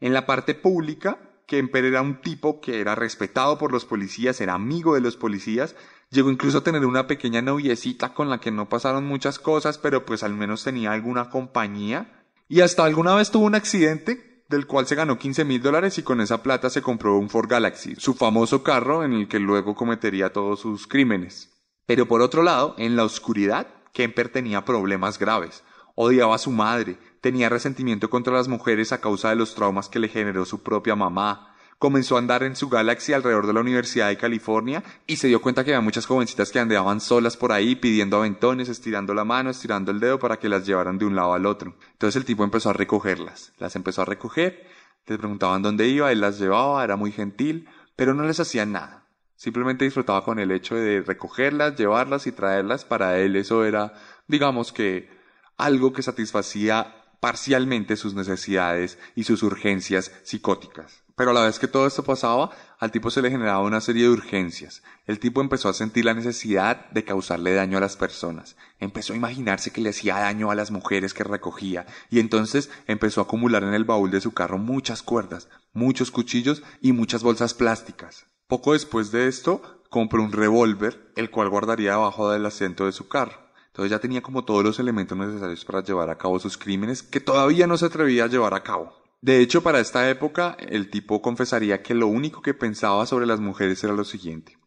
En 0.00 0.12
la 0.12 0.26
parte 0.26 0.54
pública, 0.54 1.18
Kemper 1.46 1.84
era 1.84 2.02
un 2.02 2.20
tipo 2.20 2.60
que 2.60 2.80
era 2.80 2.94
respetado 2.94 3.58
por 3.58 3.72
los 3.72 3.84
policías, 3.84 4.40
era 4.40 4.54
amigo 4.54 4.94
de 4.94 5.00
los 5.00 5.16
policías, 5.16 5.76
llegó 6.10 6.30
incluso 6.30 6.58
a 6.58 6.64
tener 6.64 6.84
una 6.84 7.06
pequeña 7.06 7.42
noviecita 7.42 8.14
con 8.14 8.30
la 8.30 8.40
que 8.40 8.50
no 8.50 8.68
pasaron 8.68 9.04
muchas 9.04 9.38
cosas, 9.38 9.78
pero 9.78 10.04
pues 10.04 10.22
al 10.22 10.34
menos 10.34 10.64
tenía 10.64 10.92
alguna 10.92 11.30
compañía. 11.30 12.24
Y 12.48 12.60
hasta 12.60 12.84
alguna 12.84 13.14
vez 13.14 13.30
tuvo 13.30 13.46
un 13.46 13.54
accidente 13.54 14.44
del 14.48 14.66
cual 14.66 14.86
se 14.86 14.94
ganó 14.94 15.18
15 15.18 15.44
mil 15.44 15.62
dólares 15.62 15.98
y 15.98 16.02
con 16.02 16.20
esa 16.20 16.42
plata 16.42 16.70
se 16.70 16.82
compró 16.82 17.16
un 17.16 17.30
Ford 17.30 17.48
Galaxy, 17.48 17.96
su 17.96 18.14
famoso 18.14 18.62
carro 18.62 19.04
en 19.04 19.12
el 19.12 19.28
que 19.28 19.38
luego 19.38 19.74
cometería 19.74 20.32
todos 20.32 20.60
sus 20.60 20.86
crímenes. 20.86 21.50
Pero 21.86 22.06
por 22.06 22.22
otro 22.22 22.42
lado, 22.42 22.74
en 22.78 22.96
la 22.96 23.04
oscuridad, 23.04 23.68
Kemper 23.94 24.28
tenía 24.28 24.64
problemas 24.64 25.18
graves. 25.18 25.62
Odiaba 25.94 26.34
a 26.34 26.38
su 26.38 26.50
madre, 26.50 26.98
tenía 27.20 27.48
resentimiento 27.48 28.10
contra 28.10 28.34
las 28.34 28.48
mujeres 28.48 28.92
a 28.92 29.00
causa 29.00 29.30
de 29.30 29.36
los 29.36 29.54
traumas 29.54 29.88
que 29.88 30.00
le 30.00 30.08
generó 30.08 30.44
su 30.44 30.64
propia 30.64 30.96
mamá. 30.96 31.54
Comenzó 31.78 32.16
a 32.16 32.18
andar 32.18 32.42
en 32.42 32.56
su 32.56 32.68
Galaxy 32.68 33.12
alrededor 33.12 33.46
de 33.46 33.52
la 33.52 33.60
Universidad 33.60 34.08
de 34.08 34.16
California 34.16 34.82
y 35.06 35.16
se 35.16 35.28
dio 35.28 35.40
cuenta 35.40 35.64
que 35.64 35.70
había 35.70 35.80
muchas 35.80 36.06
jovencitas 36.06 36.50
que 36.50 36.58
andaban 36.58 37.00
solas 37.00 37.36
por 37.36 37.52
ahí 37.52 37.76
pidiendo 37.76 38.16
aventones, 38.16 38.68
estirando 38.68 39.14
la 39.14 39.24
mano, 39.24 39.50
estirando 39.50 39.92
el 39.92 40.00
dedo 40.00 40.18
para 40.18 40.38
que 40.38 40.48
las 40.48 40.66
llevaran 40.66 40.98
de 40.98 41.04
un 41.04 41.14
lado 41.14 41.32
al 41.34 41.46
otro. 41.46 41.76
Entonces 41.92 42.16
el 42.16 42.24
tipo 42.24 42.42
empezó 42.42 42.70
a 42.70 42.74
recogerlas. 42.74 43.52
Las 43.58 43.76
empezó 43.76 44.02
a 44.02 44.06
recoger, 44.06 44.66
les 45.06 45.18
preguntaban 45.18 45.62
dónde 45.62 45.86
iba, 45.86 46.10
él 46.10 46.20
las 46.20 46.40
llevaba, 46.40 46.82
era 46.82 46.96
muy 46.96 47.12
gentil, 47.12 47.68
pero 47.94 48.12
no 48.12 48.24
les 48.24 48.40
hacía 48.40 48.66
nada. 48.66 49.03
Simplemente 49.36 49.84
disfrutaba 49.84 50.24
con 50.24 50.38
el 50.38 50.50
hecho 50.50 50.74
de 50.74 51.02
recogerlas, 51.02 51.76
llevarlas 51.76 52.26
y 52.26 52.32
traerlas. 52.32 52.84
Para 52.84 53.18
él 53.18 53.36
eso 53.36 53.64
era, 53.64 53.94
digamos 54.28 54.72
que, 54.72 55.08
algo 55.56 55.92
que 55.92 56.02
satisfacía 56.02 57.04
parcialmente 57.20 57.96
sus 57.96 58.14
necesidades 58.14 58.98
y 59.14 59.24
sus 59.24 59.42
urgencias 59.42 60.12
psicóticas. 60.24 61.04
Pero 61.16 61.30
a 61.30 61.34
la 61.34 61.44
vez 61.44 61.60
que 61.60 61.68
todo 61.68 61.86
esto 61.86 62.02
pasaba, 62.02 62.50
al 62.80 62.90
tipo 62.90 63.08
se 63.08 63.22
le 63.22 63.30
generaba 63.30 63.62
una 63.62 63.80
serie 63.80 64.02
de 64.02 64.10
urgencias. 64.10 64.82
El 65.06 65.20
tipo 65.20 65.40
empezó 65.40 65.68
a 65.68 65.72
sentir 65.72 66.04
la 66.04 66.14
necesidad 66.14 66.90
de 66.90 67.04
causarle 67.04 67.54
daño 67.54 67.78
a 67.78 67.80
las 67.80 67.96
personas. 67.96 68.56
Empezó 68.80 69.12
a 69.12 69.16
imaginarse 69.16 69.70
que 69.70 69.80
le 69.80 69.90
hacía 69.90 70.16
daño 70.16 70.50
a 70.50 70.56
las 70.56 70.72
mujeres 70.72 71.14
que 71.14 71.22
recogía. 71.22 71.86
Y 72.10 72.18
entonces 72.18 72.68
empezó 72.88 73.20
a 73.20 73.24
acumular 73.24 73.62
en 73.62 73.74
el 73.74 73.84
baúl 73.84 74.10
de 74.10 74.20
su 74.20 74.32
carro 74.32 74.58
muchas 74.58 75.02
cuerdas, 75.02 75.48
muchos 75.72 76.10
cuchillos 76.10 76.62
y 76.80 76.92
muchas 76.92 77.22
bolsas 77.22 77.54
plásticas. 77.54 78.26
Poco 78.46 78.74
después 78.74 79.10
de 79.10 79.26
esto, 79.26 79.62
compró 79.88 80.22
un 80.22 80.32
revólver, 80.32 81.12
el 81.16 81.30
cual 81.30 81.48
guardaría 81.48 81.92
debajo 81.92 82.30
del 82.30 82.44
asiento 82.44 82.84
de 82.84 82.92
su 82.92 83.08
carro. 83.08 83.38
Entonces 83.68 83.90
ya 83.90 84.00
tenía 84.00 84.22
como 84.22 84.44
todos 84.44 84.62
los 84.62 84.78
elementos 84.78 85.16
necesarios 85.16 85.64
para 85.64 85.82
llevar 85.82 86.10
a 86.10 86.18
cabo 86.18 86.38
sus 86.38 86.58
crímenes 86.58 87.02
que 87.02 87.20
todavía 87.20 87.66
no 87.66 87.76
se 87.78 87.86
atrevía 87.86 88.24
a 88.24 88.28
llevar 88.28 88.54
a 88.54 88.62
cabo. 88.62 88.92
De 89.22 89.40
hecho, 89.40 89.62
para 89.62 89.80
esta 89.80 90.10
época, 90.10 90.56
el 90.58 90.90
tipo 90.90 91.22
confesaría 91.22 91.82
que 91.82 91.94
lo 91.94 92.06
único 92.06 92.42
que 92.42 92.52
pensaba 92.52 93.06
sobre 93.06 93.24
las 93.24 93.40
mujeres 93.40 93.82
era 93.82 93.94
lo 93.94 94.04
siguiente. 94.04 94.58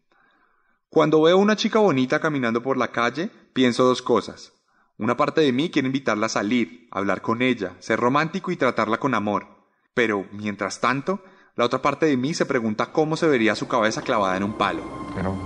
Cuando 0.88 1.22
veo 1.22 1.38
una 1.38 1.54
chica 1.54 1.78
bonita 1.78 2.18
caminando 2.18 2.60
por 2.62 2.76
la 2.76 2.90
calle, 2.90 3.30
pienso 3.52 3.84
dos 3.84 4.02
cosas. 4.02 4.52
Una 4.96 5.16
parte 5.16 5.42
de 5.42 5.52
mí 5.52 5.70
quiere 5.70 5.86
invitarla 5.86 6.26
a 6.26 6.30
salir, 6.30 6.88
hablar 6.90 7.22
con 7.22 7.40
ella, 7.40 7.76
ser 7.78 8.00
romántico 8.00 8.50
y 8.50 8.56
tratarla 8.56 8.98
con 8.98 9.14
amor. 9.14 9.46
Pero, 9.94 10.26
mientras 10.32 10.80
tanto, 10.80 11.22
la 11.58 11.66
otra 11.66 11.82
parte 11.82 12.06
de 12.06 12.16
mí 12.16 12.32
se 12.32 12.46
pregunta 12.46 12.86
cómo 12.86 13.16
se 13.16 13.26
vería 13.26 13.54
su 13.54 13.68
cabeza 13.68 14.00
clavada 14.00 14.38
en 14.38 14.44
un 14.44 14.54
palo. 14.54 14.80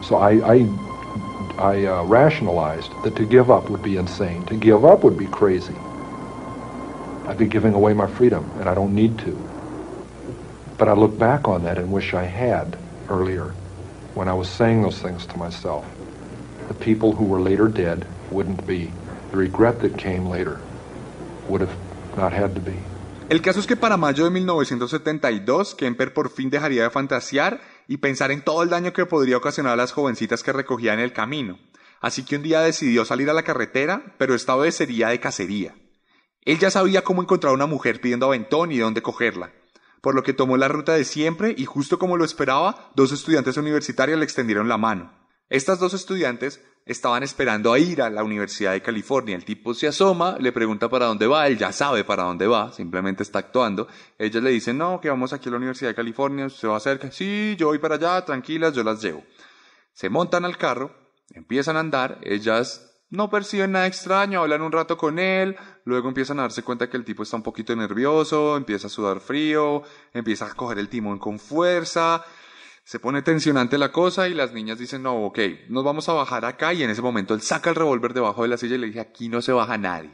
So 0.02 0.18
I 0.18 1.86
uh, 1.86 2.04
rationalized 2.04 2.92
that 3.02 3.16
to 3.16 3.24
give 3.24 3.50
up 3.50 3.68
would 3.68 3.82
be 3.82 3.96
insane. 3.96 4.44
To 4.46 4.54
give 4.54 4.84
up 4.84 5.02
would 5.02 5.18
be 5.18 5.26
crazy. 5.26 5.74
I'd 7.26 7.38
be 7.38 7.48
giving 7.48 7.74
away 7.74 7.94
my 7.94 8.06
freedom, 8.06 8.44
and 8.60 8.68
I 8.68 8.74
don't 8.74 8.94
need 8.94 9.18
to. 9.24 9.36
But 10.78 10.88
I 10.88 10.92
look 10.92 11.18
back 11.18 11.48
on 11.48 11.64
that 11.64 11.78
and 11.78 11.90
wish 11.90 12.14
I 12.14 12.24
had 12.24 12.76
earlier. 13.08 13.54
when 14.14 14.28
I 14.28 14.34
was 14.34 14.48
saying 14.48 14.82
those 14.82 15.00
things 15.00 15.24
to 15.26 15.38
myself, 15.38 15.86
the 16.68 16.74
people 16.74 17.12
who 17.12 17.24
were 17.24 17.40
later 17.40 17.68
dead 17.68 18.06
wouldn't 18.30 18.66
be. 18.66 18.92
The 19.30 19.38
regret 19.38 19.80
that 19.80 19.96
came 19.96 20.26
later 20.26 20.60
would 21.48 21.62
have 21.62 21.74
not 22.16 22.32
had 22.32 22.54
to 22.54 22.60
be. 22.60 22.76
El 23.28 23.40
caso 23.40 23.60
es 23.60 23.66
que 23.66 23.76
para 23.76 23.96
mayo 23.96 24.24
de 24.24 24.30
1972, 24.30 25.74
Kemper 25.74 26.12
por 26.12 26.30
fin 26.30 26.50
dejaría 26.50 26.82
de 26.82 26.90
fantasear 26.90 27.60
y 27.88 27.98
pensar 27.98 28.30
en 28.30 28.42
todo 28.42 28.62
el 28.62 28.68
daño 28.68 28.92
que 28.92 29.06
podría 29.06 29.38
ocasionar 29.38 29.72
a 29.72 29.76
las 29.76 29.92
jovencitas 29.92 30.42
que 30.42 30.52
recogía 30.52 30.92
en 30.92 31.00
el 31.00 31.12
camino. 31.12 31.58
Así 32.00 32.24
que 32.24 32.36
un 32.36 32.42
día 32.42 32.60
decidió 32.60 33.04
salir 33.04 33.30
a 33.30 33.32
la 33.32 33.44
carretera, 33.44 34.14
pero 34.18 34.34
esta 34.34 34.56
vez 34.56 34.74
sería 34.74 35.08
de 35.08 35.20
cacería. 35.20 35.74
Él 36.44 36.58
ya 36.58 36.70
sabía 36.70 37.04
cómo 37.04 37.22
encontrar 37.22 37.52
a 37.52 37.54
una 37.54 37.66
mujer 37.66 38.00
pidiendo 38.00 38.26
aventón 38.26 38.72
y 38.72 38.78
dónde 38.78 39.02
cogerla, 39.02 39.52
por 40.00 40.14
lo 40.14 40.24
que 40.24 40.32
tomó 40.32 40.56
la 40.56 40.68
ruta 40.68 40.94
de 40.94 41.04
siempre 41.04 41.54
y 41.56 41.64
justo 41.64 41.98
como 41.98 42.16
lo 42.16 42.24
esperaba, 42.24 42.90
dos 42.96 43.12
estudiantes 43.12 43.56
universitarios 43.56 44.18
le 44.18 44.24
extendieron 44.24 44.68
la 44.68 44.78
mano. 44.78 45.12
Estas 45.48 45.78
dos 45.78 45.94
estudiantes 45.94 46.60
estaban 46.84 47.22
esperando 47.22 47.72
a 47.72 47.78
ir 47.78 48.02
a 48.02 48.10
la 48.10 48.24
Universidad 48.24 48.72
de 48.72 48.82
California. 48.82 49.36
El 49.36 49.44
tipo 49.44 49.74
se 49.74 49.86
asoma, 49.88 50.36
le 50.38 50.52
pregunta 50.52 50.88
para 50.88 51.06
dónde 51.06 51.26
va, 51.26 51.46
él 51.46 51.58
ya 51.58 51.72
sabe 51.72 52.04
para 52.04 52.24
dónde 52.24 52.46
va, 52.46 52.72
simplemente 52.72 53.22
está 53.22 53.40
actuando. 53.40 53.88
Ellas 54.18 54.42
le 54.42 54.50
dicen, 54.50 54.78
no, 54.78 55.00
que 55.00 55.08
vamos 55.08 55.32
aquí 55.32 55.48
a 55.48 55.52
la 55.52 55.58
Universidad 55.58 55.90
de 55.90 55.94
California, 55.94 56.48
se 56.48 56.66
va 56.66 56.80
cerca. 56.80 57.10
Sí, 57.10 57.54
yo 57.58 57.68
voy 57.68 57.78
para 57.78 57.96
allá, 57.96 58.24
tranquilas, 58.24 58.74
yo 58.74 58.82
las 58.82 59.02
llevo. 59.02 59.24
Se 59.92 60.08
montan 60.08 60.44
al 60.44 60.56
carro, 60.56 60.94
empiezan 61.30 61.76
a 61.76 61.80
andar, 61.80 62.18
ellas 62.22 62.88
no 63.12 63.28
perciben 63.28 63.72
nada 63.72 63.86
extraño, 63.86 64.40
hablan 64.40 64.62
un 64.62 64.72
rato 64.72 64.96
con 64.96 65.18
él, 65.18 65.54
luego 65.84 66.08
empiezan 66.08 66.38
a 66.38 66.42
darse 66.42 66.62
cuenta 66.62 66.88
que 66.88 66.96
el 66.96 67.04
tipo 67.04 67.22
está 67.22 67.36
un 67.36 67.42
poquito 67.42 67.76
nervioso, 67.76 68.56
empieza 68.56 68.86
a 68.86 68.90
sudar 68.90 69.20
frío, 69.20 69.82
empieza 70.14 70.46
a 70.46 70.54
coger 70.54 70.78
el 70.78 70.88
timón 70.88 71.18
con 71.18 71.38
fuerza, 71.38 72.24
se 72.92 73.00
pone 73.00 73.22
tensionante 73.22 73.78
la 73.78 73.90
cosa 73.90 74.28
y 74.28 74.34
las 74.34 74.52
niñas 74.52 74.78
dicen, 74.78 75.02
no, 75.02 75.24
ok, 75.24 75.38
nos 75.70 75.82
vamos 75.82 76.10
a 76.10 76.12
bajar 76.12 76.44
acá. 76.44 76.74
Y 76.74 76.82
en 76.82 76.90
ese 76.90 77.00
momento 77.00 77.32
él 77.32 77.40
saca 77.40 77.70
el 77.70 77.76
revólver 77.76 78.12
debajo 78.12 78.42
de 78.42 78.48
la 78.48 78.58
silla 78.58 78.74
y 78.74 78.78
le 78.80 78.88
dice, 78.88 79.00
aquí 79.00 79.30
no 79.30 79.40
se 79.40 79.50
baja 79.50 79.78
nadie, 79.78 80.10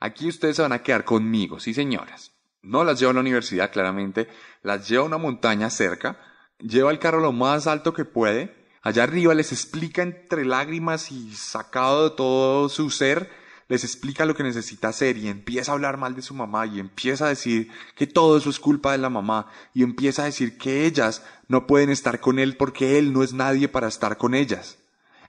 aquí 0.00 0.28
ustedes 0.28 0.56
se 0.56 0.60
van 0.60 0.72
a 0.72 0.82
quedar 0.82 1.06
conmigo, 1.06 1.60
sí 1.60 1.72
señoras. 1.72 2.32
No 2.60 2.84
las 2.84 3.00
lleva 3.00 3.12
a 3.12 3.14
la 3.14 3.20
universidad, 3.20 3.72
claramente, 3.72 4.28
las 4.60 4.86
lleva 4.86 5.04
a 5.04 5.06
una 5.06 5.16
montaña 5.16 5.70
cerca, 5.70 6.20
lleva 6.58 6.90
el 6.90 6.98
carro 6.98 7.20
lo 7.20 7.32
más 7.32 7.66
alto 7.66 7.94
que 7.94 8.04
puede, 8.04 8.54
Allá 8.82 9.02
arriba 9.02 9.34
les 9.34 9.52
explica 9.52 10.02
entre 10.02 10.44
lágrimas 10.44 11.12
y 11.12 11.34
sacado 11.34 12.10
de 12.10 12.16
todo 12.16 12.68
su 12.70 12.88
ser, 12.88 13.30
les 13.70 13.84
explica 13.84 14.26
lo 14.26 14.34
que 14.34 14.42
necesita 14.42 14.88
hacer 14.88 15.16
y 15.16 15.28
empieza 15.28 15.70
a 15.70 15.74
hablar 15.74 15.96
mal 15.96 16.16
de 16.16 16.22
su 16.22 16.34
mamá 16.34 16.66
y 16.66 16.80
empieza 16.80 17.26
a 17.26 17.28
decir 17.28 17.70
que 17.94 18.08
todo 18.08 18.36
eso 18.36 18.50
es 18.50 18.58
culpa 18.58 18.90
de 18.90 18.98
la 18.98 19.10
mamá 19.10 19.46
y 19.72 19.84
empieza 19.84 20.22
a 20.22 20.24
decir 20.24 20.58
que 20.58 20.86
ellas 20.86 21.22
no 21.46 21.68
pueden 21.68 21.88
estar 21.88 22.18
con 22.18 22.40
él 22.40 22.56
porque 22.56 22.98
él 22.98 23.12
no 23.12 23.22
es 23.22 23.32
nadie 23.32 23.68
para 23.68 23.86
estar 23.86 24.18
con 24.18 24.34
ellas. 24.34 24.78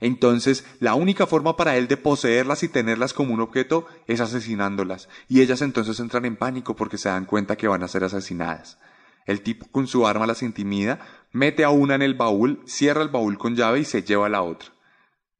Entonces, 0.00 0.66
la 0.80 0.94
única 0.94 1.28
forma 1.28 1.56
para 1.56 1.76
él 1.76 1.86
de 1.86 1.96
poseerlas 1.96 2.64
y 2.64 2.68
tenerlas 2.68 3.12
como 3.12 3.32
un 3.32 3.40
objeto 3.40 3.86
es 4.08 4.20
asesinándolas, 4.20 5.08
y 5.28 5.40
ellas 5.40 5.62
entonces 5.62 6.00
entran 6.00 6.24
en 6.24 6.34
pánico 6.34 6.74
porque 6.74 6.98
se 6.98 7.10
dan 7.10 7.26
cuenta 7.26 7.54
que 7.54 7.68
van 7.68 7.84
a 7.84 7.88
ser 7.88 8.02
asesinadas. 8.02 8.76
El 9.24 9.42
tipo 9.42 9.68
con 9.70 9.86
su 9.86 10.04
arma 10.04 10.26
las 10.26 10.42
intimida, 10.42 10.98
mete 11.30 11.62
a 11.62 11.70
una 11.70 11.94
en 11.94 12.02
el 12.02 12.14
baúl, 12.14 12.60
cierra 12.66 13.02
el 13.02 13.08
baúl 13.08 13.38
con 13.38 13.54
llave 13.54 13.78
y 13.78 13.84
se 13.84 14.02
lleva 14.02 14.26
a 14.26 14.30
la 14.30 14.42
otra. 14.42 14.70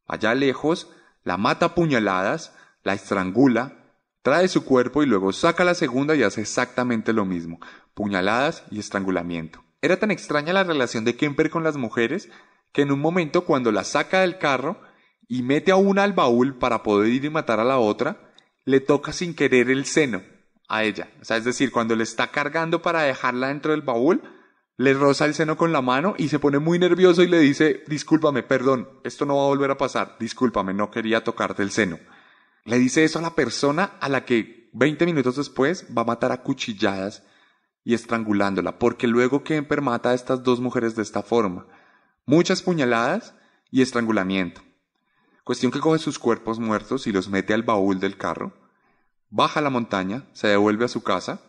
Allá 0.07 0.37
lejos, 0.37 0.88
la 1.25 1.37
mata 1.37 1.67
a 1.67 1.75
puñaladas, 1.75 2.53
la 2.83 2.95
estrangula, 2.95 3.95
trae 4.23 4.49
su 4.49 4.64
cuerpo 4.64 5.03
y 5.03 5.07
luego 5.07 5.33
saca 5.33 5.64
la 5.64 5.75
segunda 5.75 6.14
y 6.14 6.23
hace 6.23 6.40
exactamente 6.40 7.12
lo 7.12 7.25
mismo, 7.25 7.61
puñaladas 7.95 8.64
y 8.71 8.79
estrangulamiento. 8.79 9.64
Era 9.81 9.99
tan 9.99 10.11
extraña 10.11 10.53
la 10.53 10.64
relación 10.64 11.05
de 11.05 11.16
Kemper 11.16 11.51
con 11.51 11.64
las 11.64 11.77
mujeres 11.77 12.31
que 12.73 12.83
en 12.83 12.92
un 12.92 13.01
momento 13.01 13.45
cuando 13.45 13.73
la 13.73 13.85
saca 13.85 14.21
del 14.21 14.38
carro 14.38 14.81
y 15.29 15.42
mete 15.42 15.73
a 15.73 15.77
una 15.77 16.05
al 16.05 16.12
baúl 16.12 16.57
para 16.59 16.83
poder 16.83 17.09
ir 17.09 17.25
y 17.25 17.31
matar 17.31 17.61
a 17.61 17.64
la 17.64 17.79
otra, 17.79 18.33
le 18.64 18.81
toca 18.81 19.12
sin 19.12 19.35
querer 19.35 19.71
el 19.71 19.85
seno 19.87 20.23
a 20.68 20.85
ella. 20.85 21.11
O 21.21 21.25
sea, 21.25 21.37
es 21.37 21.45
decir, 21.45 21.71
cuando 21.71 21.97
le 21.97 22.05
está 22.05 22.31
cargando 22.31 22.81
para 22.81 23.03
dejarla 23.03 23.49
dentro 23.49 23.73
del 23.73 23.83
baúl, 23.83 24.23
le 24.77 24.95
roza 24.95 25.27
el 25.27 25.35
seno 25.35 25.57
con 25.57 25.73
la 25.73 25.83
mano 25.83 26.14
y 26.16 26.29
se 26.29 26.38
pone 26.38 26.59
muy 26.59 26.79
nervioso 26.79 27.23
y 27.23 27.29
le 27.29 27.40
dice, 27.40 27.83
discúlpame, 27.87 28.42
perdón, 28.42 28.88
esto 29.05 29.27
no 29.27 29.37
va 29.37 29.42
a 29.45 29.49
volver 29.49 29.71
a 29.71 29.79
pasar, 29.79 30.16
discúlpame, 30.18 30.75
no 30.75 30.90
quería 30.90 31.25
tocarte 31.25 31.62
el 31.62 31.71
seno. 31.71 31.99
Le 32.64 32.79
dice 32.79 33.05
eso 33.05 33.18
a 33.18 33.22
la 33.22 33.35
persona 33.35 33.96
a 34.01 34.09
la 34.09 34.25
que 34.25 34.70
20 34.72 35.05
minutos 35.07 35.37
después 35.37 35.87
va 35.96 36.03
a 36.03 36.07
matar 36.07 36.33
a 36.33 36.42
cuchilladas 36.42 37.25
y 37.85 37.94
estrangulándola, 37.94 38.79
porque 38.79 39.07
luego 39.07 39.42
Kemper 39.42 39.81
mata 39.83 40.11
a 40.11 40.14
estas 40.14 40.42
dos 40.42 40.61
mujeres 40.61 40.94
de 40.94 41.03
esta 41.03 41.22
forma. 41.22 41.66
Muchas 42.27 42.62
puñaladas 42.62 43.35
y 43.70 43.83
estrangulamiento. 43.83 44.62
Cuestión 45.44 45.72
que 45.72 45.81
coge 45.81 45.98
sus 45.98 46.18
cuerpos 46.18 46.61
muertos 46.61 47.07
y 47.07 47.12
los 47.12 47.29
mete 47.29 47.53
al 47.53 47.64
baúl 47.64 47.98
del 47.98 48.16
carro 48.16 48.53
baja 49.33 49.62
la 49.62 49.70
montaña, 49.70 50.27
se 50.35 50.46
devuelve 50.46 50.85
a 50.85 50.88
su 50.88 51.03
casa 51.03 51.40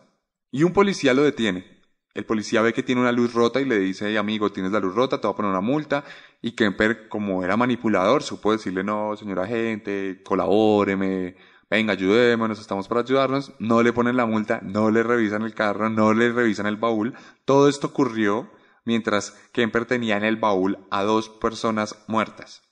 y 0.50 0.62
un 0.62 0.72
policía 0.72 1.12
lo 1.12 1.22
detiene. 1.22 1.73
El 2.14 2.24
policía 2.24 2.62
ve 2.62 2.72
que 2.72 2.84
tiene 2.84 3.00
una 3.00 3.10
luz 3.10 3.34
rota 3.34 3.60
y 3.60 3.64
le 3.64 3.78
dice, 3.78 4.16
amigo, 4.16 4.52
tienes 4.52 4.70
la 4.70 4.78
luz 4.78 4.94
rota, 4.94 5.20
te 5.20 5.26
voy 5.26 5.34
a 5.34 5.36
poner 5.36 5.50
una 5.50 5.60
multa. 5.60 6.04
Y 6.40 6.52
Kemper, 6.52 7.08
como 7.08 7.42
era 7.42 7.56
manipulador, 7.56 8.22
supo 8.22 8.52
decirle, 8.52 8.84
no, 8.84 9.16
señor 9.16 9.40
agente, 9.40 10.22
colabóreme, 10.24 11.36
venga, 11.68 11.92
ayudémonos, 11.92 12.60
estamos 12.60 12.86
para 12.86 13.00
ayudarnos. 13.00 13.52
No 13.58 13.82
le 13.82 13.92
ponen 13.92 14.16
la 14.16 14.26
multa, 14.26 14.60
no 14.62 14.92
le 14.92 15.02
revisan 15.02 15.42
el 15.42 15.54
carro, 15.54 15.90
no 15.90 16.14
le 16.14 16.30
revisan 16.30 16.66
el 16.66 16.76
baúl. 16.76 17.14
Todo 17.44 17.68
esto 17.68 17.88
ocurrió 17.88 18.48
mientras 18.84 19.32
Kemper 19.52 19.84
tenía 19.84 20.16
en 20.16 20.24
el 20.24 20.36
baúl 20.36 20.78
a 20.90 21.02
dos 21.02 21.28
personas 21.28 22.04
muertas. 22.06 22.62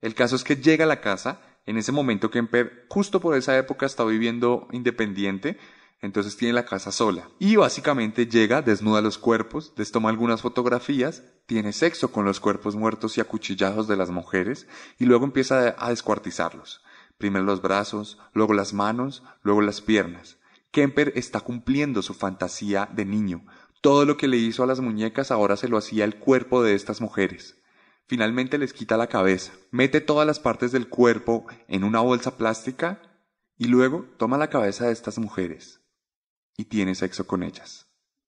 El 0.00 0.14
caso 0.14 0.36
es 0.36 0.44
que 0.44 0.56
llega 0.56 0.84
a 0.84 0.88
la 0.88 1.02
casa 1.02 1.40
en 1.66 1.76
ese 1.76 1.92
momento 1.92 2.30
Kemper, 2.30 2.86
justo 2.88 3.20
por 3.20 3.36
esa 3.36 3.56
época, 3.56 3.86
está 3.86 4.04
viviendo 4.04 4.66
independiente, 4.72 5.58
entonces 6.02 6.36
tiene 6.36 6.52
la 6.52 6.66
casa 6.66 6.90
sola. 6.90 7.30
Y 7.38 7.56
básicamente 7.56 8.26
llega, 8.26 8.60
desnuda 8.60 9.00
los 9.00 9.18
cuerpos, 9.18 9.72
les 9.76 9.92
toma 9.92 10.10
algunas 10.10 10.42
fotografías, 10.42 11.22
tiene 11.46 11.72
sexo 11.72 12.10
con 12.10 12.24
los 12.24 12.40
cuerpos 12.40 12.74
muertos 12.74 13.16
y 13.16 13.20
acuchillados 13.20 13.86
de 13.86 13.96
las 13.96 14.10
mujeres, 14.10 14.66
y 14.98 15.06
luego 15.06 15.24
empieza 15.24 15.76
a 15.78 15.88
descuartizarlos. 15.90 16.82
Primero 17.18 17.44
los 17.44 17.62
brazos, 17.62 18.18
luego 18.34 18.52
las 18.52 18.74
manos, 18.74 19.22
luego 19.42 19.62
las 19.62 19.80
piernas. 19.80 20.38
Kemper 20.72 21.12
está 21.14 21.40
cumpliendo 21.40 22.02
su 22.02 22.14
fantasía 22.14 22.88
de 22.92 23.04
niño. 23.04 23.46
Todo 23.80 24.04
lo 24.04 24.16
que 24.16 24.28
le 24.28 24.38
hizo 24.38 24.64
a 24.64 24.66
las 24.66 24.80
muñecas 24.80 25.30
ahora 25.30 25.56
se 25.56 25.68
lo 25.68 25.78
hacía 25.78 26.04
el 26.04 26.16
cuerpo 26.16 26.64
de 26.64 26.74
estas 26.74 27.00
mujeres. 27.00 27.62
Finalmente 28.08 28.58
les 28.58 28.72
quita 28.72 28.96
la 28.96 29.06
cabeza, 29.06 29.52
mete 29.70 30.00
todas 30.00 30.26
las 30.26 30.40
partes 30.40 30.72
del 30.72 30.88
cuerpo 30.88 31.46
en 31.68 31.84
una 31.84 32.00
bolsa 32.00 32.36
plástica 32.36 33.00
y 33.56 33.66
luego 33.66 34.06
toma 34.16 34.36
la 34.36 34.50
cabeza 34.50 34.86
de 34.86 34.92
estas 34.92 35.18
mujeres 35.18 35.81
y 36.56 36.66
tiene 36.66 36.94
sexo 36.94 37.26
con 37.26 37.42
ellas. 37.42 37.86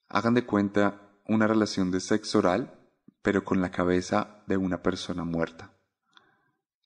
Hagan 0.08 0.34
de 0.34 0.44
cuenta 0.44 1.12
una 1.26 1.46
relación 1.46 1.90
de 1.90 2.00
sexo 2.00 2.38
oral, 2.38 2.78
pero 3.22 3.44
con 3.44 3.60
la 3.60 3.70
cabeza 3.70 4.42
de 4.46 4.56
una 4.56 4.82
persona 4.82 5.24
muerta. 5.24 5.72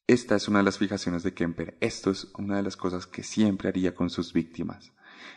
Esta 0.06 0.36
es 0.36 0.48
una 0.48 0.60
de 0.60 0.64
las 0.64 0.78
fijaciones 0.78 1.22
de 1.22 1.34
Kemper. 1.34 1.76
Esto 1.80 2.10
es 2.10 2.28
una 2.38 2.56
de 2.56 2.62
las 2.62 2.76
cosas 2.76 3.06
que 3.06 3.22
siempre 3.22 3.68
haría 3.68 3.94
con 3.94 4.08
sus 4.08 4.32
víctimas. 4.32 4.92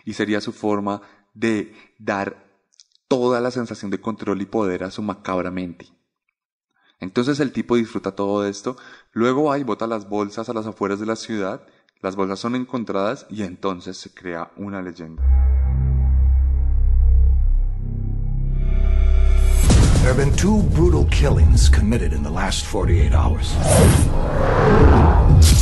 Y 0.06 0.14
sería 0.14 0.40
su 0.40 0.54
forma 0.54 1.02
de 1.34 1.76
dar 1.98 2.52
toda 3.08 3.42
la 3.42 3.52
sensación 3.52 3.92
de 3.92 4.00
control 4.00 4.42
y 4.42 4.46
poder 4.46 4.84
a 4.84 4.92
su 4.92 5.02
macabra 5.02 5.52
mente. 5.52 5.88
Entonces 7.02 7.40
el 7.40 7.52
tipo 7.52 7.76
disfruta 7.76 8.16
todo 8.16 8.46
esto, 8.46 8.78
luego 9.12 9.46
va 9.46 9.58
y 9.58 9.64
bota 9.64 9.88
las 9.88 10.08
bolsas 10.08 10.48
a 10.48 10.54
las 10.54 10.68
afueras 10.68 11.00
de 11.00 11.08
la 11.08 11.16
ciudad, 11.16 11.68
las 12.00 12.16
bolsas 12.16 12.40
son 12.40 12.56
encontradas 12.56 13.26
y 13.30 13.44
entonces 13.44 13.98
se 13.98 14.14
crea 14.14 14.52
una 14.56 14.82
leyenda. 14.82 15.71
There 20.12 20.26
have 20.26 20.30
been 20.30 20.38
two 20.38 20.62
brutal 20.76 21.06
killings 21.06 21.70
committed 21.70 22.12
in 22.12 22.22
the 22.22 22.30
last 22.30 22.66
48 22.66 23.14
hours. 23.14 23.54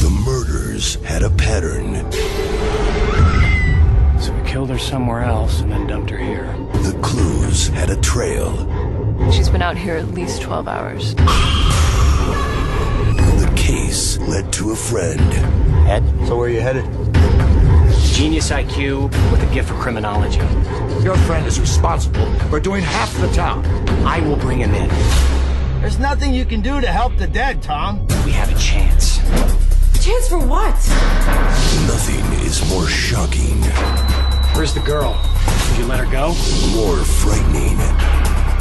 The 0.02 0.10
murders 0.26 0.96
had 1.04 1.22
a 1.22 1.30
pattern. 1.30 2.12
So 4.20 4.34
we 4.34 4.42
killed 4.50 4.72
her 4.72 4.80
somewhere 4.80 5.22
else 5.22 5.60
and 5.62 5.72
then 5.72 5.86
dumped 5.86 6.10
her 6.10 6.18
here. 6.18 6.48
The 6.82 6.98
clues 7.04 7.68
had 7.68 7.92
a 7.92 8.02
trail. 8.02 8.52
She's 9.32 9.50
been 9.50 9.62
out 9.62 9.78
here 9.78 9.98
at 9.98 10.08
least 10.16 10.42
12 10.42 10.68
hours. 10.68 11.14
The 13.44 13.54
case 13.56 14.18
led 14.18 14.52
to 14.54 14.72
a 14.72 14.76
friend. 14.76 15.32
Ed? 15.88 16.02
So 16.28 16.38
where 16.38 16.48
are 16.48 16.52
you 16.52 16.62
headed? 16.62 16.86
Genius 18.16 18.50
IQ 18.50 19.12
with 19.32 19.44
a 19.44 19.54
gift 19.54 19.70
for 19.70 19.76
criminology. 19.76 20.40
Your 21.04 21.18
friend 21.18 21.46
is 21.46 21.60
responsible 21.60 22.26
for 22.50 22.60
doing 22.60 22.82
half 22.82 23.16
the 23.20 23.32
town. 23.32 23.64
I 24.06 24.22
will 24.22 24.36
bring 24.38 24.60
him 24.60 24.74
in. 24.74 24.90
There's 25.82 26.00
nothing 26.00 26.34
you 26.34 26.46
can 26.46 26.62
do 26.62 26.82
to 26.82 26.88
help 26.88 27.16
the 27.18 27.28
dead, 27.28 27.62
Tom. 27.62 28.06
We 28.26 28.32
have 28.32 28.50
a 28.54 28.60
chance. 28.60 29.18
Chance 30.04 30.30
for 30.30 30.40
what? 30.40 30.76
Nothing 31.88 32.24
is 32.46 32.68
more 32.70 32.88
shocking, 32.88 33.62
Where's 34.56 34.74
the 34.74 34.80
girl? 34.82 35.20
Did 35.70 35.80
you 35.80 35.86
let 35.86 36.00
her 36.00 36.12
go? 36.12 36.30
more 36.76 36.98
frightening, 36.98 37.78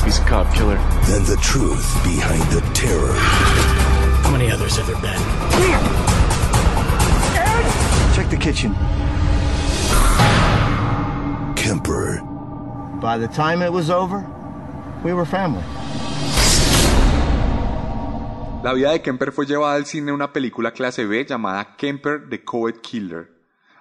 He's 0.05 0.18
a 0.18 0.24
cop 0.24 0.53
killer. 0.55 0.77
Than 1.07 1.24
the 1.24 1.38
truth 1.42 2.03
behind 2.05 2.42
the 2.53 2.61
terror. 2.74 3.12
How 4.22 4.31
many 4.31 4.51
others 4.51 4.77
have 4.77 4.87
there 4.87 5.01
been? 5.01 5.20
Ed! 7.37 8.14
Check 8.14 8.31
the 8.31 8.37
kitchen. 8.37 8.74
Kemper. 11.57 12.20
By 13.01 13.18
the 13.18 13.29
time 13.29 13.62
it 13.62 13.72
was 13.72 13.90
over, 13.90 14.27
we 15.04 15.12
were 15.12 15.26
family. 15.26 15.62
La 18.62 18.72
vida 18.72 18.90
de 18.90 19.02
Kemper 19.02 19.30
fue 19.30 19.46
llevada 19.46 19.76
al 19.76 19.87
cine 19.87 20.11
en 20.11 20.16
una 20.16 20.32
película 20.32 20.72
clase 20.72 21.06
B 21.06 21.24
llamada 21.24 21.76
Kemper 21.76 22.28
the 22.28 22.42
Code 22.42 22.80
Killer. 22.80 23.30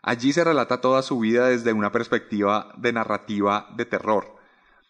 Allí 0.04 0.32
se 0.32 0.44
relata 0.44 0.80
toda 0.80 1.02
su 1.02 1.20
vida 1.20 1.48
desde 1.48 1.74
una 1.74 1.92
perspectiva 1.92 2.72
de 2.78 2.94
narrativa 2.94 3.68
de 3.76 3.86
terror. 3.86 4.38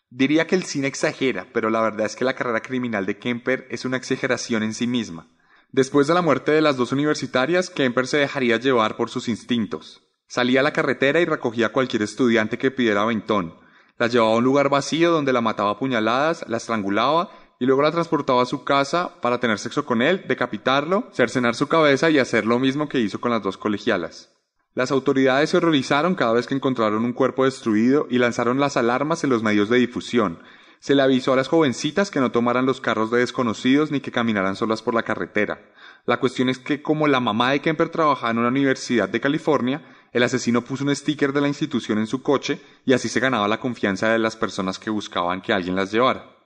Diría 0.10 0.46
que 0.46 0.56
el 0.56 0.64
cine 0.64 0.88
exagera, 0.88 1.48
pero 1.54 1.70
la 1.70 1.82
verdad 1.82 2.06
es 2.06 2.16
que 2.16 2.26
la 2.26 2.36
carrera 2.36 2.62
criminal 2.62 3.06
de 3.06 3.18
Kemper 3.18 3.66
es 3.70 3.86
una 3.86 3.98
exageración 3.98 4.62
en 4.64 4.74
sí 4.74 4.88
misma. 4.88 5.28
Después 5.72 6.08
de 6.08 6.14
la 6.14 6.22
muerte 6.22 6.52
de 6.52 6.62
las 6.62 6.78
dos 6.78 6.92
universitarias, 6.92 7.70
Kemper 7.70 8.08
se 8.08 8.18
dejaría 8.18 8.58
llevar 8.58 8.98
por 8.98 9.10
sus 9.10 9.28
instintos. 9.28 10.04
Salía 10.28 10.60
a 10.60 10.64
la 10.64 10.74
carretera 10.74 11.22
y 11.22 11.26
recogía 11.26 11.68
a 11.68 11.72
cualquier 11.72 12.04
estudiante 12.04 12.58
que 12.58 12.72
pidiera 12.72 13.02
aventón. 13.02 13.56
La 13.98 14.08
llevaba 14.08 14.34
a 14.34 14.38
un 14.38 14.44
lugar 14.44 14.70
vacío 14.70 15.12
donde 15.12 15.34
la 15.34 15.42
mataba 15.42 15.72
a 15.72 15.80
puñaladas, 15.80 16.46
la 16.48 16.58
estrangulaba 16.58 17.30
y 17.60 17.66
luego 17.66 17.82
la 17.82 17.92
transportaba 17.92 18.44
a 18.44 18.46
su 18.46 18.64
casa 18.64 19.20
para 19.22 19.40
tener 19.40 19.58
sexo 19.58 19.86
con 19.86 20.02
él, 20.02 20.26
decapitarlo, 20.28 21.10
cercenar 21.12 21.56
su 21.56 21.68
cabeza 21.68 22.10
y 22.10 22.20
hacer 22.20 22.46
lo 22.46 22.60
mismo 22.60 22.88
que 22.88 23.00
hizo 23.00 23.20
con 23.20 23.32
las 23.32 23.42
dos 23.42 23.58
colegialas. 23.58 24.34
Las 24.76 24.92
autoridades 24.92 25.50
se 25.50 25.58
horrorizaron 25.58 26.14
cada 26.14 26.34
vez 26.34 26.46
que 26.46 26.54
encontraron 26.54 27.04
un 27.04 27.14
cuerpo 27.14 27.46
destruido 27.46 28.06
y 28.12 28.20
lanzaron 28.20 28.60
las 28.60 28.78
alarmas 28.78 29.24
en 29.24 29.32
los 29.32 29.42
medios 29.42 29.70
de 29.70 29.80
difusión. 29.80 30.40
Se 30.80 30.94
le 30.94 31.02
avisó 31.02 31.34
a 31.34 31.36
las 31.36 31.48
jovencitas 31.48 32.12
que 32.12 32.20
no 32.20 32.32
tomaran 32.32 32.68
los 32.68 32.80
carros 32.80 33.10
de 33.10 33.18
desconocidos 33.18 33.90
ni 33.90 34.02
que 34.02 34.12
caminaran 34.12 34.56
solas 34.56 34.84
por 34.84 34.94
la 34.94 35.02
carretera. 35.02 35.60
La 36.06 36.20
cuestión 36.20 36.50
es 36.50 36.60
que 36.60 36.84
como 36.84 37.08
la 37.08 37.20
mamá 37.20 37.52
de 37.52 37.62
Kemper 37.62 37.90
trabajaba 37.90 38.30
en 38.30 38.38
una 38.38 38.50
universidad 38.50 39.10
de 39.10 39.20
California, 39.20 39.82
el 40.14 40.24
asesino 40.24 40.64
puso 40.64 40.84
un 40.84 40.96
sticker 40.96 41.34
de 41.34 41.42
la 41.42 41.48
institución 41.48 41.98
en 41.98 42.08
su 42.08 42.22
coche 42.22 42.60
y 42.86 42.94
así 42.94 43.10
se 43.10 43.20
ganaba 43.20 43.48
la 43.48 43.60
confianza 43.60 44.10
de 44.10 44.20
las 44.20 44.36
personas 44.36 44.80
que 44.80 44.90
buscaban 44.90 45.42
que 45.42 45.54
alguien 45.54 45.76
las 45.76 45.92
llevara. 45.92 46.38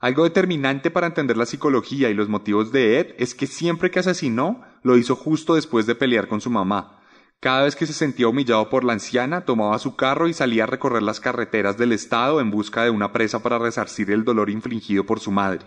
Algo 0.00 0.24
determinante 0.24 0.90
para 0.90 1.06
entender 1.06 1.36
la 1.36 1.44
psicología 1.44 2.08
y 2.08 2.14
los 2.14 2.28
motivos 2.28 2.72
de 2.72 2.98
Ed 2.98 3.14
es 3.18 3.34
que 3.34 3.46
siempre 3.46 3.90
que 3.90 3.98
asesinó 3.98 4.64
lo 4.82 4.96
hizo 4.96 5.14
justo 5.14 5.56
después 5.56 5.86
de 5.86 5.94
pelear 5.94 6.26
con 6.26 6.40
su 6.40 6.48
mamá. 6.48 7.00
Cada 7.38 7.64
vez 7.64 7.76
que 7.76 7.86
se 7.86 7.92
sentía 7.92 8.28
humillado 8.28 8.68
por 8.68 8.84
la 8.84 8.94
anciana, 8.94 9.46
tomaba 9.46 9.78
su 9.78 9.96
carro 9.96 10.28
y 10.28 10.34
salía 10.34 10.64
a 10.64 10.66
recorrer 10.66 11.02
las 11.02 11.20
carreteras 11.20 11.76
del 11.76 11.92
estado 11.92 12.40
en 12.40 12.50
busca 12.50 12.84
de 12.84 12.90
una 12.90 13.12
presa 13.12 13.42
para 13.42 13.58
resarcir 13.58 14.10
el 14.10 14.24
dolor 14.24 14.50
infligido 14.50 15.04
por 15.04 15.20
su 15.20 15.30
madre. 15.30 15.66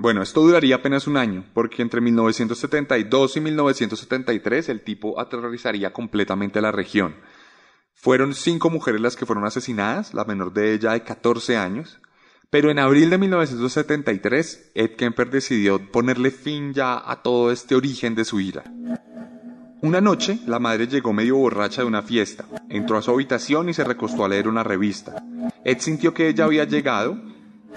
Bueno, 0.00 0.22
esto 0.22 0.42
duraría 0.42 0.76
apenas 0.76 1.08
un 1.08 1.16
año, 1.16 1.44
porque 1.54 1.82
entre 1.82 2.00
1972 2.00 3.36
y 3.36 3.40
1973 3.40 4.68
el 4.68 4.82
tipo 4.82 5.18
aterrorizaría 5.18 5.92
completamente 5.92 6.60
la 6.60 6.70
región. 6.70 7.16
Fueron 7.94 8.32
cinco 8.32 8.70
mujeres 8.70 9.00
las 9.00 9.16
que 9.16 9.26
fueron 9.26 9.44
asesinadas, 9.44 10.14
la 10.14 10.24
menor 10.24 10.52
de 10.52 10.72
ella 10.72 10.92
de 10.92 11.02
14 11.02 11.56
años, 11.56 12.00
pero 12.48 12.70
en 12.70 12.78
abril 12.78 13.10
de 13.10 13.18
1973 13.18 14.70
Ed 14.76 14.94
Kemper 14.94 15.30
decidió 15.30 15.90
ponerle 15.90 16.30
fin 16.30 16.72
ya 16.72 17.02
a 17.04 17.20
todo 17.20 17.50
este 17.50 17.74
origen 17.74 18.14
de 18.14 18.24
su 18.24 18.38
ira. 18.38 18.62
Una 19.82 20.00
noche, 20.00 20.38
la 20.46 20.60
madre 20.60 20.86
llegó 20.86 21.12
medio 21.12 21.38
borracha 21.38 21.82
de 21.82 21.88
una 21.88 22.02
fiesta, 22.02 22.44
entró 22.68 22.98
a 22.98 23.02
su 23.02 23.10
habitación 23.10 23.68
y 23.68 23.74
se 23.74 23.82
recostó 23.82 24.24
a 24.24 24.28
leer 24.28 24.46
una 24.46 24.62
revista. 24.62 25.24
Ed 25.64 25.78
sintió 25.80 26.14
que 26.14 26.28
ella 26.28 26.44
había 26.44 26.64
llegado, 26.64 27.20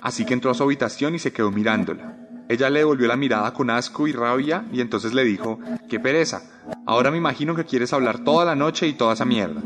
así 0.02 0.26
que 0.26 0.34
entró 0.34 0.52
a 0.52 0.54
su 0.54 0.64
habitación 0.64 1.16
y 1.16 1.20
se 1.20 1.32
quedó 1.32 1.52
mirándola. 1.52 2.18
Ella 2.50 2.70
le 2.70 2.80
devolvió 2.80 3.08
la 3.08 3.16
mirada 3.16 3.54
con 3.54 3.70
asco 3.70 4.08
y 4.08 4.12
rabia 4.12 4.66
y 4.74 4.82
entonces 4.82 5.14
le 5.14 5.24
dijo, 5.24 5.60
qué 5.90 6.00
pereza, 6.00 6.44
ahora 6.86 7.12
me 7.12 7.18
imagino 7.18 7.56
que 7.56 7.66
quieres 7.66 7.94
hablar 7.94 8.24
toda 8.24 8.44
la 8.44 8.56
noche 8.56 8.88
y 8.88 8.94
toda 8.94 9.14
esa 9.14 9.26
mierda. 9.26 9.62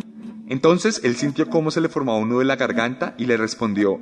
Entonces 0.48 1.02
él 1.04 1.16
sintió 1.16 1.50
cómo 1.50 1.72
se 1.72 1.82
le 1.82 1.90
formaba 1.90 2.20
un 2.20 2.30
nudo 2.30 2.42
en 2.42 2.48
la 2.48 2.56
garganta 2.56 3.16
y 3.18 3.26
le 3.26 3.38
respondió, 3.38 4.00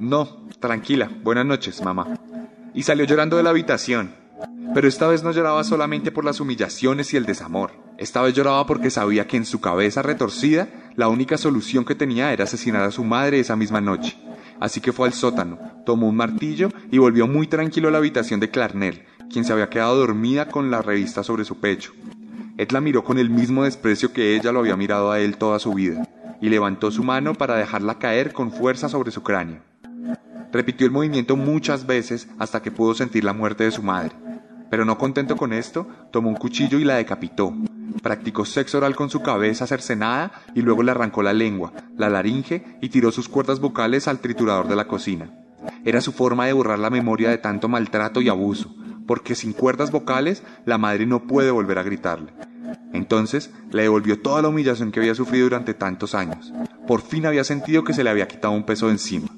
no, 0.00 0.48
tranquila, 0.58 1.10
buenas 1.22 1.46
noches, 1.46 1.82
mamá. 1.84 2.18
Y 2.74 2.82
salió 2.82 3.06
llorando 3.06 3.36
de 3.36 3.44
la 3.44 3.50
habitación. 3.50 4.14
Pero 4.74 4.88
esta 4.88 5.06
vez 5.06 5.22
no 5.22 5.30
lloraba 5.30 5.62
solamente 5.64 6.10
por 6.10 6.24
las 6.24 6.40
humillaciones 6.40 7.14
y 7.14 7.16
el 7.16 7.24
desamor. 7.24 7.72
Esta 7.96 8.20
vez 8.20 8.34
lloraba 8.34 8.66
porque 8.66 8.90
sabía 8.90 9.26
que 9.26 9.36
en 9.36 9.46
su 9.46 9.60
cabeza 9.60 10.02
retorcida 10.02 10.68
la 10.96 11.08
única 11.08 11.38
solución 11.38 11.84
que 11.84 11.94
tenía 11.94 12.32
era 12.32 12.44
asesinar 12.44 12.82
a 12.82 12.90
su 12.90 13.04
madre 13.04 13.38
esa 13.38 13.56
misma 13.56 13.80
noche. 13.80 14.18
Así 14.60 14.80
que 14.80 14.92
fue 14.92 15.08
al 15.08 15.14
sótano, 15.14 15.58
tomó 15.84 16.08
un 16.08 16.16
martillo 16.16 16.70
y 16.90 16.98
volvió 16.98 17.26
muy 17.26 17.46
tranquilo 17.46 17.88
a 17.88 17.90
la 17.90 17.98
habitación 17.98 18.40
de 18.40 18.50
Clarnell, 18.50 19.04
quien 19.30 19.44
se 19.44 19.52
había 19.52 19.68
quedado 19.68 19.96
dormida 19.96 20.48
con 20.48 20.70
la 20.70 20.82
revista 20.82 21.22
sobre 21.22 21.44
su 21.44 21.58
pecho. 21.58 21.92
Ed 22.58 22.70
la 22.70 22.80
miró 22.80 23.04
con 23.04 23.18
el 23.18 23.28
mismo 23.28 23.64
desprecio 23.64 24.12
que 24.12 24.34
ella 24.34 24.52
lo 24.52 24.60
había 24.60 24.76
mirado 24.76 25.10
a 25.10 25.20
él 25.20 25.36
toda 25.36 25.58
su 25.58 25.74
vida, 25.74 26.08
y 26.40 26.48
levantó 26.48 26.90
su 26.90 27.02
mano 27.02 27.34
para 27.34 27.56
dejarla 27.56 27.98
caer 27.98 28.32
con 28.32 28.50
fuerza 28.50 28.88
sobre 28.88 29.10
su 29.10 29.22
cráneo. 29.22 29.60
Repitió 30.52 30.86
el 30.86 30.92
movimiento 30.92 31.36
muchas 31.36 31.86
veces 31.86 32.28
hasta 32.38 32.62
que 32.62 32.70
pudo 32.70 32.94
sentir 32.94 33.24
la 33.24 33.34
muerte 33.34 33.64
de 33.64 33.70
su 33.70 33.82
madre. 33.82 34.12
Pero 34.70 34.84
no 34.84 34.98
contento 34.98 35.36
con 35.36 35.52
esto, 35.52 35.86
tomó 36.10 36.28
un 36.28 36.36
cuchillo 36.36 36.78
y 36.78 36.84
la 36.84 36.96
decapitó. 36.96 37.52
Practicó 38.02 38.44
sexo 38.44 38.78
oral 38.78 38.94
con 38.94 39.10
su 39.10 39.22
cabeza 39.22 39.66
cercenada 39.66 40.32
y 40.54 40.62
luego 40.62 40.82
le 40.82 40.90
arrancó 40.92 41.22
la 41.22 41.32
lengua, 41.32 41.72
la 41.96 42.08
laringe 42.08 42.78
y 42.80 42.88
tiró 42.88 43.10
sus 43.10 43.28
cuerdas 43.28 43.60
vocales 43.60 44.06
al 44.08 44.20
triturador 44.20 44.68
de 44.68 44.76
la 44.76 44.86
cocina. 44.86 45.30
Era 45.84 46.00
su 46.00 46.12
forma 46.12 46.46
de 46.46 46.52
borrar 46.52 46.78
la 46.78 46.90
memoria 46.90 47.30
de 47.30 47.38
tanto 47.38 47.68
maltrato 47.68 48.20
y 48.20 48.28
abuso, 48.28 48.74
porque 49.06 49.34
sin 49.34 49.52
cuerdas 49.52 49.90
vocales 49.90 50.42
la 50.64 50.78
madre 50.78 51.06
no 51.06 51.26
puede 51.26 51.50
volver 51.50 51.78
a 51.78 51.82
gritarle. 51.82 52.32
Entonces 52.92 53.50
le 53.70 53.82
devolvió 53.82 54.20
toda 54.20 54.42
la 54.42 54.48
humillación 54.48 54.90
que 54.90 55.00
había 55.00 55.14
sufrido 55.14 55.44
durante 55.44 55.74
tantos 55.74 56.14
años. 56.14 56.52
Por 56.86 57.02
fin 57.02 57.26
había 57.26 57.44
sentido 57.44 57.84
que 57.84 57.92
se 57.92 58.04
le 58.04 58.10
había 58.10 58.28
quitado 58.28 58.54
un 58.54 58.64
peso 58.64 58.86
de 58.86 58.92
encima. 58.92 59.28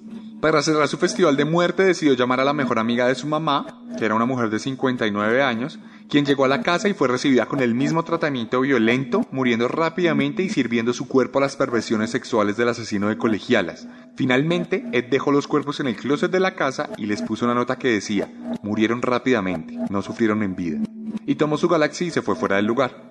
Para 0.40 0.62
cerrar 0.62 0.87
su 0.87 0.98
festival 0.98 1.37
de 1.37 1.44
muerte 1.44 1.83
decidió 1.83 2.14
llamar 2.14 2.38
a 2.38 2.44
la 2.44 2.53
mejor 2.53 2.79
amiga 2.79 3.09
de 3.09 3.16
su 3.16 3.27
mamá, 3.27 3.83
que 3.98 4.05
era 4.05 4.14
una 4.14 4.24
mujer 4.24 4.51
de 4.51 4.61
59 4.61 5.42
años, 5.42 5.81
quien 6.09 6.24
llegó 6.24 6.44
a 6.44 6.48
la 6.48 6.62
casa 6.62 6.88
y 6.88 6.94
fue 6.94 7.09
recibida 7.09 7.46
con 7.46 7.59
el 7.59 7.74
mismo 7.74 8.05
tratamiento 8.05 8.61
violento, 8.61 9.27
muriendo 9.33 9.66
rápidamente 9.66 10.44
y 10.44 10.48
sirviendo 10.48 10.92
su 10.92 11.09
cuerpo 11.09 11.38
a 11.38 11.42
las 11.42 11.57
perversiones 11.57 12.11
sexuales 12.11 12.57
del 12.57 12.68
asesino 12.68 13.09
de 13.09 13.18
colegialas. 13.18 13.88
Finalmente, 14.14 14.85
Ed 14.92 15.07
dejó 15.11 15.33
los 15.33 15.48
cuerpos 15.48 15.81
en 15.81 15.88
el 15.88 15.96
closet 15.96 16.31
de 16.31 16.38
la 16.38 16.55
casa 16.55 16.88
y 16.96 17.07
les 17.07 17.20
puso 17.20 17.44
una 17.44 17.55
nota 17.55 17.77
que 17.77 17.88
decía, 17.88 18.31
murieron 18.62 19.03
rápidamente, 19.03 19.77
no 19.90 20.03
sufrieron 20.03 20.44
en 20.44 20.55
vida. 20.55 20.79
Y 21.27 21.35
tomó 21.35 21.59
su 21.59 21.68
galaxia 21.68 22.07
y 22.07 22.11
se 22.11 22.22
fue 22.22 22.37
fuera 22.37 22.57
del 22.57 22.66
lugar. 22.66 23.08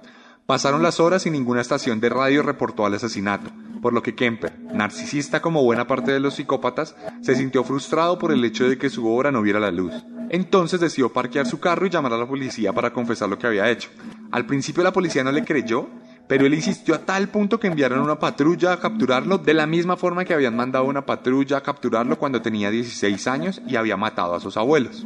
Pasaron 0.48 0.82
las 0.82 1.02
horas 1.02 1.26
y 1.26 1.30
ninguna 1.30 1.60
estación 1.60 2.00
de 2.00 2.08
radio 2.08 2.42
reportó 2.42 2.88
el 2.88 2.94
asesinato, 2.94 3.52
por 3.82 3.92
lo 3.92 4.02
que 4.02 4.16
Kemper, 4.16 4.58
narcisista 4.74 5.42
como 5.42 5.62
buena 5.62 5.88
parte 5.88 6.14
de 6.14 6.22
los 6.22 6.36
psicópatas, 6.36 6.96
se 7.20 7.36
sintió 7.36 7.66
frustrado 7.66 8.18
por 8.18 8.32
el 8.32 8.46
hecho 8.46 8.70
de 8.70 8.78
que 8.78 8.90
su 8.90 9.06
obra 9.10 9.30
no 9.30 9.42
viera 9.42 9.60
la 9.60 9.72
luz. 9.72 9.92
Entonces 10.30 10.80
decidió 10.80 11.12
parquear 11.12 11.48
su 11.48 11.60
carro 11.60 11.86
y 11.86 11.90
llamar 11.90 12.14
a 12.14 12.18
la 12.18 12.26
policía 12.26 12.72
para 12.72 12.94
confesar 12.94 13.28
lo 13.28 13.38
que 13.38 13.46
había 13.46 13.70
hecho. 13.70 13.90
Al 14.32 14.46
principio 14.46 14.86
la 14.86 14.94
policía 14.94 15.22
no 15.22 15.34
le 15.34 15.44
creyó, 15.44 15.90
pero 16.30 16.46
él 16.46 16.54
insistió 16.54 16.96
a 16.96 17.00
tal 17.00 17.28
punto 17.28 17.60
que 17.60 17.68
enviaron 17.68 18.00
una 18.00 18.18
patrulla 18.18 18.72
a 18.72 18.80
capturarlo 18.80 19.40
de 19.40 19.54
la 19.54 19.68
misma 19.68 19.98
forma 19.98 20.24
que 20.24 20.34
habían 20.34 20.56
mandado 20.56 20.86
una 20.86 21.06
patrulla 21.06 21.58
a 21.58 21.62
capturarlo 21.62 22.18
cuando 22.18 22.42
tenía 22.42 22.72
16 22.72 23.28
años 23.28 23.62
y 23.68 23.76
había 23.76 23.98
matado 23.98 24.34
a 24.34 24.40
sus 24.40 24.56
abuelos. 24.56 25.06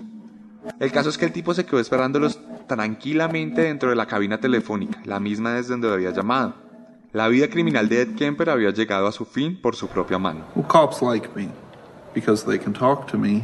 El 0.80 0.91
caso 0.91 1.10
es 1.10 1.17
que 1.17 1.26
el 1.26 1.32
tipo 1.32 1.54
se 1.54 1.65
quedó 1.65 1.80
esperándolos 1.80 2.39
tranquilamente 2.67 3.62
dentro 3.62 3.89
de 3.89 3.95
la 3.95 4.06
cabina 4.06 4.39
telefónica, 4.39 5.02
la 5.06 5.19
misma 5.19 5.54
desde 5.54 5.71
donde 5.71 5.91
había 5.91 6.12
llamado. 6.12 6.56
La 7.13 7.28
vida 7.28 7.50
criminal 7.50 7.89
de 7.89 8.04
Ed 8.04 8.15
Kemper 8.15 8.50
había 8.50 8.71
llegado 8.71 9.08
a 9.08 9.12
su 9.12 9.26
fin 9.26 9.60
por 9.62 9.76
su 9.76 9.88
propia 9.88 10.17
mano. 10.17 10.45
Well, 10.56 10.67
cops 10.67 11.02
like 11.02 11.30
me 11.36 11.50
because 12.13 12.45
they 12.45 12.58
can 12.58 12.74
talk 12.74 13.12
to 13.12 13.17
me 13.17 13.43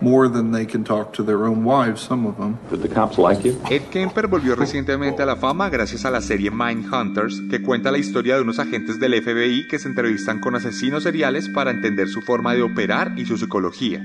more 0.00 0.28
than 0.28 0.50
they 0.50 0.66
can 0.66 0.82
talk 0.82 1.12
to 1.12 1.22
their 1.22 1.44
own 1.44 1.64
wives, 1.64 2.00
some 2.00 2.26
of 2.26 2.36
them. 2.38 2.58
Did 2.70 2.82
the 2.82 2.88
cops 2.88 3.18
like 3.18 3.46
you? 3.46 3.56
Ed 3.70 3.82
Kemper 3.90 4.26
volvió 4.26 4.56
recientemente 4.56 5.22
a 5.22 5.26
la 5.26 5.36
fama 5.36 5.68
gracias 5.68 6.04
a 6.04 6.10
la 6.10 6.20
serie 6.20 6.50
Mindhunters, 6.50 7.40
que 7.50 7.62
cuenta 7.62 7.90
la 7.90 7.98
historia 7.98 8.36
de 8.36 8.42
unos 8.42 8.58
agentes 8.58 8.98
del 8.98 9.20
FBI 9.22 9.68
que 9.68 9.78
se 9.78 9.88
entrevistan 9.88 10.40
con 10.40 10.56
asesinos 10.56 11.02
seriales 11.02 11.48
para 11.48 11.70
entender 11.70 12.08
su 12.08 12.22
forma 12.22 12.54
de 12.54 12.62
operar 12.62 13.12
y 13.16 13.26
su 13.26 13.36
psicología. 13.36 14.02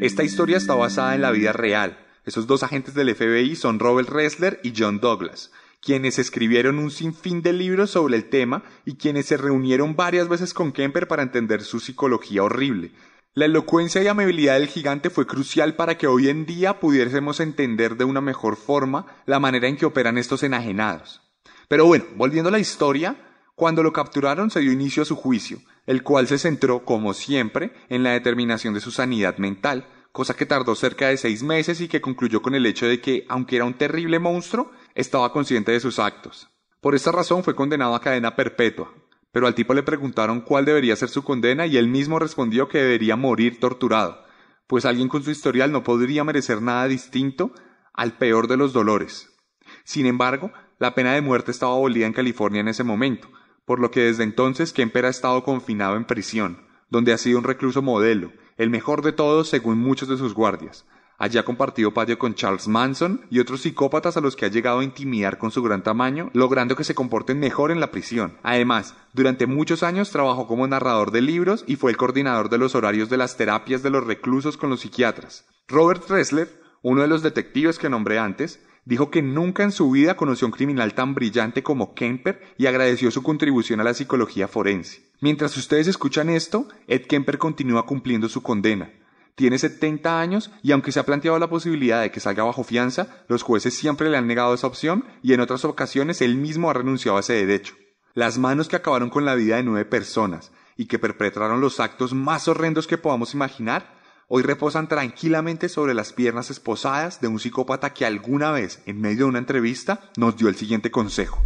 Esta 0.00 0.24
historia 0.24 0.56
está 0.56 0.74
basada 0.74 1.14
en 1.14 1.22
la 1.22 1.30
vida 1.30 1.52
real. 1.52 1.98
Esos 2.24 2.46
dos 2.46 2.62
agentes 2.62 2.94
del 2.94 3.14
FBI 3.14 3.54
son 3.54 3.78
Robert 3.78 4.08
Ressler 4.08 4.60
y 4.62 4.72
John 4.76 4.98
Douglas, 4.98 5.52
quienes 5.80 6.18
escribieron 6.18 6.78
un 6.78 6.90
sinfín 6.90 7.42
de 7.42 7.52
libros 7.52 7.90
sobre 7.90 8.16
el 8.16 8.28
tema 8.28 8.64
y 8.84 8.96
quienes 8.96 9.26
se 9.26 9.36
reunieron 9.36 9.94
varias 9.94 10.28
veces 10.28 10.52
con 10.52 10.72
Kemper 10.72 11.06
para 11.06 11.22
entender 11.22 11.62
su 11.62 11.80
psicología 11.80 12.42
horrible. 12.42 12.92
La 13.34 13.44
elocuencia 13.44 14.02
y 14.02 14.08
amabilidad 14.08 14.54
del 14.54 14.68
gigante 14.68 15.10
fue 15.10 15.26
crucial 15.26 15.76
para 15.76 15.96
que 15.96 16.06
hoy 16.06 16.28
en 16.28 16.46
día 16.46 16.80
pudiésemos 16.80 17.40
entender 17.40 17.96
de 17.96 18.04
una 18.04 18.20
mejor 18.20 18.56
forma 18.56 19.06
la 19.26 19.38
manera 19.38 19.68
en 19.68 19.76
que 19.76 19.86
operan 19.86 20.18
estos 20.18 20.42
enajenados. 20.42 21.20
Pero 21.68 21.86
bueno, 21.86 22.04
volviendo 22.16 22.48
a 22.48 22.52
la 22.52 22.58
historia, 22.58 23.16
cuando 23.54 23.82
lo 23.82 23.92
capturaron 23.92 24.50
se 24.50 24.60
dio 24.60 24.72
inicio 24.72 25.02
a 25.02 25.06
su 25.06 25.16
juicio. 25.16 25.58
El 25.86 26.02
cual 26.02 26.26
se 26.26 26.38
centró, 26.38 26.84
como 26.84 27.14
siempre, 27.14 27.72
en 27.88 28.02
la 28.02 28.12
determinación 28.12 28.74
de 28.74 28.80
su 28.80 28.90
sanidad 28.90 29.38
mental, 29.38 29.88
cosa 30.12 30.34
que 30.34 30.46
tardó 30.46 30.74
cerca 30.74 31.08
de 31.08 31.16
seis 31.16 31.42
meses 31.42 31.80
y 31.80 31.88
que 31.88 32.00
concluyó 32.00 32.40
con 32.40 32.54
el 32.54 32.66
hecho 32.66 32.86
de 32.86 33.00
que, 33.00 33.26
aunque 33.28 33.56
era 33.56 33.64
un 33.64 33.74
terrible 33.74 34.18
monstruo, 34.18 34.70
estaba 34.94 35.32
consciente 35.32 35.72
de 35.72 35.80
sus 35.80 35.98
actos. 35.98 36.48
Por 36.80 36.94
esta 36.94 37.12
razón 37.12 37.42
fue 37.42 37.56
condenado 37.56 37.94
a 37.94 38.00
cadena 38.00 38.36
perpetua, 38.36 38.92
pero 39.32 39.46
al 39.46 39.54
tipo 39.54 39.74
le 39.74 39.82
preguntaron 39.82 40.42
cuál 40.42 40.64
debería 40.64 40.94
ser 40.94 41.08
su 41.08 41.24
condena 41.24 41.66
y 41.66 41.76
él 41.76 41.88
mismo 41.88 42.18
respondió 42.18 42.68
que 42.68 42.78
debería 42.78 43.16
morir 43.16 43.58
torturado, 43.58 44.24
pues 44.68 44.84
alguien 44.84 45.08
con 45.08 45.24
su 45.24 45.30
historial 45.30 45.72
no 45.72 45.82
podría 45.82 46.22
merecer 46.22 46.62
nada 46.62 46.86
distinto 46.86 47.52
al 47.92 48.16
peor 48.16 48.46
de 48.46 48.56
los 48.56 48.72
dolores. 48.72 49.34
Sin 49.82 50.06
embargo, 50.06 50.52
la 50.78 50.94
pena 50.94 51.14
de 51.14 51.20
muerte 51.20 51.50
estaba 51.50 51.72
abolida 51.72 52.06
en 52.06 52.12
California 52.12 52.60
en 52.60 52.68
ese 52.68 52.84
momento, 52.84 53.28
por 53.64 53.80
lo 53.80 53.90
que 53.90 54.00
desde 54.00 54.24
entonces 54.24 54.72
Kemper 54.72 55.06
ha 55.06 55.10
estado 55.10 55.42
confinado 55.44 55.96
en 55.96 56.04
prisión, 56.04 56.66
donde 56.90 57.12
ha 57.12 57.18
sido 57.18 57.38
un 57.38 57.44
recluso 57.44 57.82
modelo, 57.82 58.32
el 58.56 58.70
mejor 58.70 59.02
de 59.02 59.12
todos 59.12 59.48
según 59.48 59.78
muchos 59.78 60.08
de 60.08 60.16
sus 60.16 60.34
guardias, 60.34 60.84
Allí 61.16 61.38
ha 61.38 61.44
compartido 61.44 61.94
patio 61.94 62.18
con 62.18 62.34
Charles 62.34 62.66
Manson 62.66 63.20
y 63.30 63.38
otros 63.38 63.62
psicópatas 63.62 64.16
a 64.16 64.20
los 64.20 64.34
que 64.34 64.46
ha 64.46 64.50
llegado 64.50 64.80
a 64.80 64.84
intimidar 64.84 65.38
con 65.38 65.52
su 65.52 65.62
gran 65.62 65.82
tamaño, 65.82 66.30
logrando 66.32 66.74
que 66.74 66.82
se 66.82 66.94
comporten 66.94 67.38
mejor 67.38 67.70
en 67.70 67.78
la 67.78 67.92
prisión. 67.92 68.36
Además, 68.42 68.96
durante 69.12 69.46
muchos 69.46 69.84
años 69.84 70.10
trabajó 70.10 70.48
como 70.48 70.66
narrador 70.66 71.12
de 71.12 71.22
libros 71.22 71.64
y 71.68 71.76
fue 71.76 71.92
el 71.92 71.96
coordinador 71.96 72.48
de 72.48 72.58
los 72.58 72.74
horarios 72.74 73.10
de 73.10 73.16
las 73.16 73.36
terapias 73.36 73.82
de 73.82 73.90
los 73.90 74.04
reclusos 74.04 74.56
con 74.56 74.70
los 74.70 74.80
psiquiatras. 74.80 75.46
Robert 75.68 76.08
Ressler, 76.08 76.48
uno 76.82 77.02
de 77.02 77.08
los 77.08 77.22
detectives 77.22 77.78
que 77.78 77.88
nombré 77.88 78.18
antes, 78.18 78.60
dijo 78.84 79.10
que 79.10 79.22
nunca 79.22 79.62
en 79.62 79.72
su 79.72 79.90
vida 79.90 80.16
conoció 80.16 80.46
a 80.46 80.48
un 80.48 80.56
criminal 80.56 80.94
tan 80.94 81.14
brillante 81.14 81.62
como 81.62 81.94
Kemper 81.94 82.40
y 82.58 82.66
agradeció 82.66 83.10
su 83.10 83.22
contribución 83.22 83.80
a 83.80 83.84
la 83.84 83.94
psicología 83.94 84.48
forense. 84.48 85.02
Mientras 85.20 85.56
ustedes 85.56 85.88
escuchan 85.88 86.28
esto, 86.28 86.68
Ed 86.86 87.06
Kemper 87.06 87.38
continúa 87.38 87.86
cumpliendo 87.86 88.28
su 88.28 88.42
condena 88.42 88.90
tiene 89.34 89.58
70 89.58 90.20
años 90.20 90.50
y 90.62 90.72
aunque 90.72 90.92
se 90.92 91.00
ha 91.00 91.06
planteado 91.06 91.38
la 91.38 91.50
posibilidad 91.50 92.02
de 92.02 92.10
que 92.10 92.20
salga 92.20 92.44
bajo 92.44 92.62
fianza, 92.62 93.24
los 93.28 93.42
jueces 93.42 93.74
siempre 93.74 94.08
le 94.08 94.16
han 94.16 94.26
negado 94.26 94.54
esa 94.54 94.66
opción 94.66 95.04
y 95.22 95.32
en 95.32 95.40
otras 95.40 95.64
ocasiones 95.64 96.20
él 96.22 96.36
mismo 96.36 96.70
ha 96.70 96.74
renunciado 96.74 97.16
a 97.16 97.20
ese 97.20 97.34
derecho. 97.34 97.74
Las 98.14 98.38
manos 98.38 98.68
que 98.68 98.76
acabaron 98.76 99.10
con 99.10 99.24
la 99.24 99.34
vida 99.34 99.56
de 99.56 99.64
nueve 99.64 99.84
personas 99.84 100.52
y 100.76 100.86
que 100.86 101.00
perpetraron 101.00 101.60
los 101.60 101.80
actos 101.80 102.14
más 102.14 102.46
horrendos 102.46 102.86
que 102.86 102.98
podamos 102.98 103.34
imaginar, 103.34 103.93
hoy 104.28 104.42
reposan 104.42 104.88
tranquilamente 104.88 105.68
sobre 105.68 105.94
las 105.94 106.12
piernas 106.12 106.50
esposadas 106.50 107.20
de 107.20 107.28
un 107.28 107.38
psicópata 107.38 107.92
que 107.92 108.06
alguna 108.06 108.50
vez, 108.50 108.82
en 108.86 109.00
medio 109.00 109.24
de 109.24 109.30
una 109.30 109.38
entrevista, 109.38 110.10
nos 110.16 110.36
dio 110.36 110.48
el 110.48 110.56
siguiente 110.56 110.90
consejo. 110.90 111.42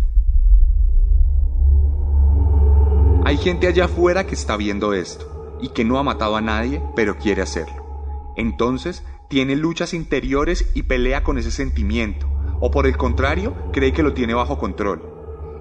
Hay 3.25 3.37
gente 3.37 3.67
allá 3.67 3.87
afuera 3.87 4.27
que 4.27 4.35
está 4.35 4.57
viendo 4.57 4.95
esto 4.95 5.59
y 5.61 5.69
que 5.71 5.85
no 5.85 5.99
ha 5.99 6.03
matado 6.03 6.37
a 6.37 6.41
nadie, 6.41 6.83
pero 6.97 7.19
quiere 7.19 7.43
hacerlo. 7.43 8.33
Entonces, 8.37 9.03
tiene 9.29 9.57
luchas 9.57 9.93
interiores 9.93 10.71
y 10.75 10.85
pelea 10.85 11.23
con 11.23 11.37
ese 11.37 11.51
sentimiento, 11.51 12.27
o 12.61 12.71
por 12.71 12.87
el 12.87 12.97
contrario, 12.97 13.55
cree 13.73 13.93
que 13.93 14.03
lo 14.03 14.15
tiene 14.15 14.33
bajo 14.33 14.59
control. 14.59 15.03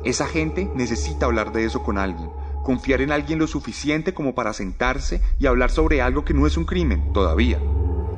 Esa 0.06 0.28
gente 0.28 0.72
necesita 0.76 1.26
hablar 1.26 1.52
de 1.52 1.66
eso 1.66 1.84
con 1.84 1.98
alguien, 1.98 2.30
confiar 2.68 3.00
en 3.00 3.14
alguien 3.14 3.40
lo 3.40 3.48
suficiente 3.48 4.14
como 4.14 4.36
para 4.36 4.52
sentarse 4.52 5.22
y 5.40 5.46
hablar 5.46 5.72
sobre 5.72 6.02
algo 6.02 6.26
que 6.26 6.34
no 6.34 6.46
es 6.46 6.58
un 6.58 6.66
crimen 6.66 7.14
todavía. 7.14 7.62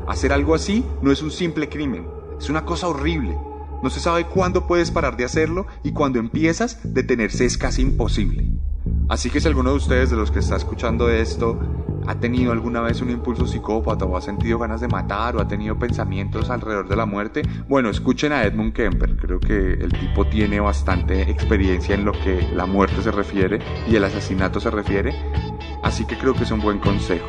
Hacer 0.07 0.33
algo 0.33 0.55
así 0.55 0.83
no 1.03 1.11
es 1.11 1.21
un 1.21 1.29
simple 1.29 1.69
crimen, 1.69 2.07
es 2.39 2.49
una 2.49 2.65
cosa 2.65 2.87
horrible. 2.87 3.37
No 3.83 3.91
se 3.91 3.99
sabe 3.99 4.25
cuándo 4.25 4.65
puedes 4.65 4.89
parar 4.89 5.17
de 5.17 5.25
hacerlo 5.25 5.67
y 5.83 5.91
cuando 5.91 6.17
empiezas, 6.17 6.79
detenerse 6.83 7.45
es 7.45 7.59
casi 7.59 7.83
imposible. 7.83 8.47
Así 9.07 9.29
que 9.29 9.39
si 9.39 9.47
alguno 9.47 9.69
de 9.69 9.77
ustedes, 9.77 10.09
de 10.09 10.15
los 10.15 10.31
que 10.31 10.39
está 10.39 10.55
escuchando 10.55 11.11
esto, 11.11 11.59
ha 12.09 12.15
tenido 12.15 12.51
alguna 12.51 12.81
vez 12.81 13.01
un 13.01 13.11
impulso 13.11 13.45
psicópata 13.45 14.03
o 14.03 14.17
ha 14.17 14.21
sentido 14.21 14.57
ganas 14.57 14.81
de 14.81 14.87
matar 14.87 15.35
o 15.35 15.41
ha 15.41 15.47
tenido 15.47 15.77
pensamientos 15.77 16.49
alrededor 16.49 16.89
de 16.89 16.95
la 16.95 17.05
muerte, 17.05 17.43
bueno, 17.67 17.91
escuchen 17.91 18.31
a 18.31 18.43
Edmund 18.43 18.73
Kemper. 18.73 19.15
Creo 19.15 19.39
que 19.39 19.73
el 19.73 19.93
tipo 19.93 20.25
tiene 20.25 20.59
bastante 20.59 21.29
experiencia 21.29 21.93
en 21.93 22.05
lo 22.05 22.13
que 22.13 22.49
la 22.55 22.65
muerte 22.65 23.03
se 23.03 23.11
refiere 23.11 23.59
y 23.87 23.95
el 23.95 24.03
asesinato 24.03 24.59
se 24.59 24.71
refiere. 24.71 25.13
Así 25.83 26.03
que 26.05 26.17
creo 26.17 26.33
que 26.33 26.45
es 26.45 26.51
un 26.51 26.61
buen 26.61 26.79
consejo. 26.79 27.27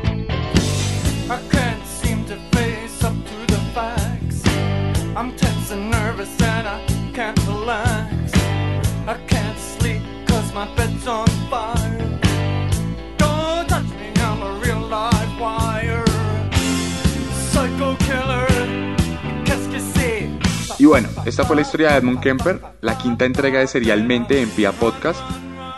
Y 20.81 20.85
bueno, 20.85 21.09
esta 21.27 21.43
fue 21.43 21.55
la 21.55 21.61
historia 21.61 21.91
de 21.91 21.97
Edmund 21.99 22.21
Kemper, 22.21 22.59
la 22.81 22.97
quinta 22.97 23.25
entrega 23.25 23.59
de 23.59 23.67
Serialmente 23.67 24.41
en 24.41 24.49
Pia 24.49 24.71
Podcast. 24.71 25.19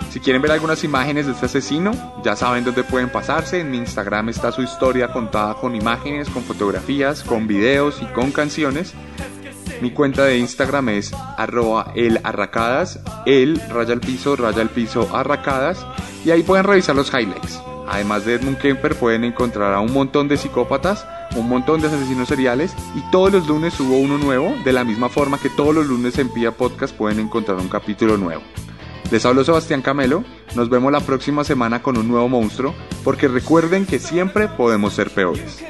Si 0.10 0.22
quieren 0.22 0.42
ver 0.42 0.54
algunas 0.54 0.86
imágenes 0.86 1.26
de 1.26 1.34
este 1.34 1.48
asesino, 1.48 1.92
ya 2.24 2.38
saben 2.38 2.64
dónde 2.64 2.86
pueden 2.86 3.10
pasarse. 3.10 3.60
En 3.60 3.70
mi 3.70 3.80
Instagram 3.80 4.30
está 4.30 4.54
su 4.54 4.62
historia 4.62 5.12
contada 5.12 5.56
con 5.56 5.76
imágenes, 5.76 6.30
con 6.30 6.42
fotografías, 6.42 7.22
con 7.22 7.48
videos 7.48 8.02
y 8.02 8.06
con 8.14 8.32
canciones. 8.32 8.94
Mi 9.82 9.92
cuenta 9.92 10.24
de 10.24 10.38
Instagram 10.38 10.88
es 10.88 11.12
arroba 11.36 11.92
el 11.96 12.22
arracadas, 12.24 13.02
el 13.26 13.60
raya 13.72 13.92
al 13.92 14.00
piso, 14.00 14.38
raya 14.38 14.62
al 14.62 14.70
piso 14.70 15.14
arracadas 15.14 15.86
y 16.24 16.32
ahí 16.32 16.44
pueden 16.44 16.64
revisar 16.64 16.96
los 16.96 17.14
highlights. 17.14 17.62
Además 17.94 18.26
de 18.26 18.34
Edmund 18.34 18.58
Kemper 18.58 18.96
pueden 18.96 19.24
encontrar 19.24 19.72
a 19.76 19.80
un 19.80 19.94
montón 19.94 20.28
de 20.28 20.36
psicópatas, 20.36 21.06
un 21.36 21.48
montón 21.48 21.80
de 21.80 21.90
asesinos 21.90 22.28
seriales 22.28 22.74
y 22.96 23.02
todos 23.12 23.32
los 23.32 23.48
lunes 23.48 23.76
subo 23.76 23.98
uno 23.98 24.18
nuevo, 24.18 24.56
de 24.66 24.74
la 24.74 24.84
misma 24.84 25.10
forma 25.10 25.38
que 25.38 25.52
todos 25.52 25.76
los 25.76 25.86
lunes 25.86 26.18
en 26.18 26.28
Pia 26.30 26.50
Podcast 26.50 26.96
pueden 26.96 27.20
encontrar 27.20 27.60
un 27.60 27.70
capítulo 27.70 28.18
nuevo. 28.18 28.42
Les 29.12 29.24
hablo 29.28 29.44
Sebastián 29.44 29.84
Camelo, 29.84 30.24
nos 30.56 30.70
vemos 30.70 30.92
la 30.92 31.02
próxima 31.02 31.44
semana 31.44 31.84
con 31.84 31.96
un 31.96 32.08
nuevo 32.08 32.28
monstruo, 32.28 32.74
porque 33.04 33.28
recuerden 33.28 33.86
que 33.86 34.00
siempre 34.00 34.48
podemos 34.48 34.96
ser 34.96 35.12
peores. 35.12 35.64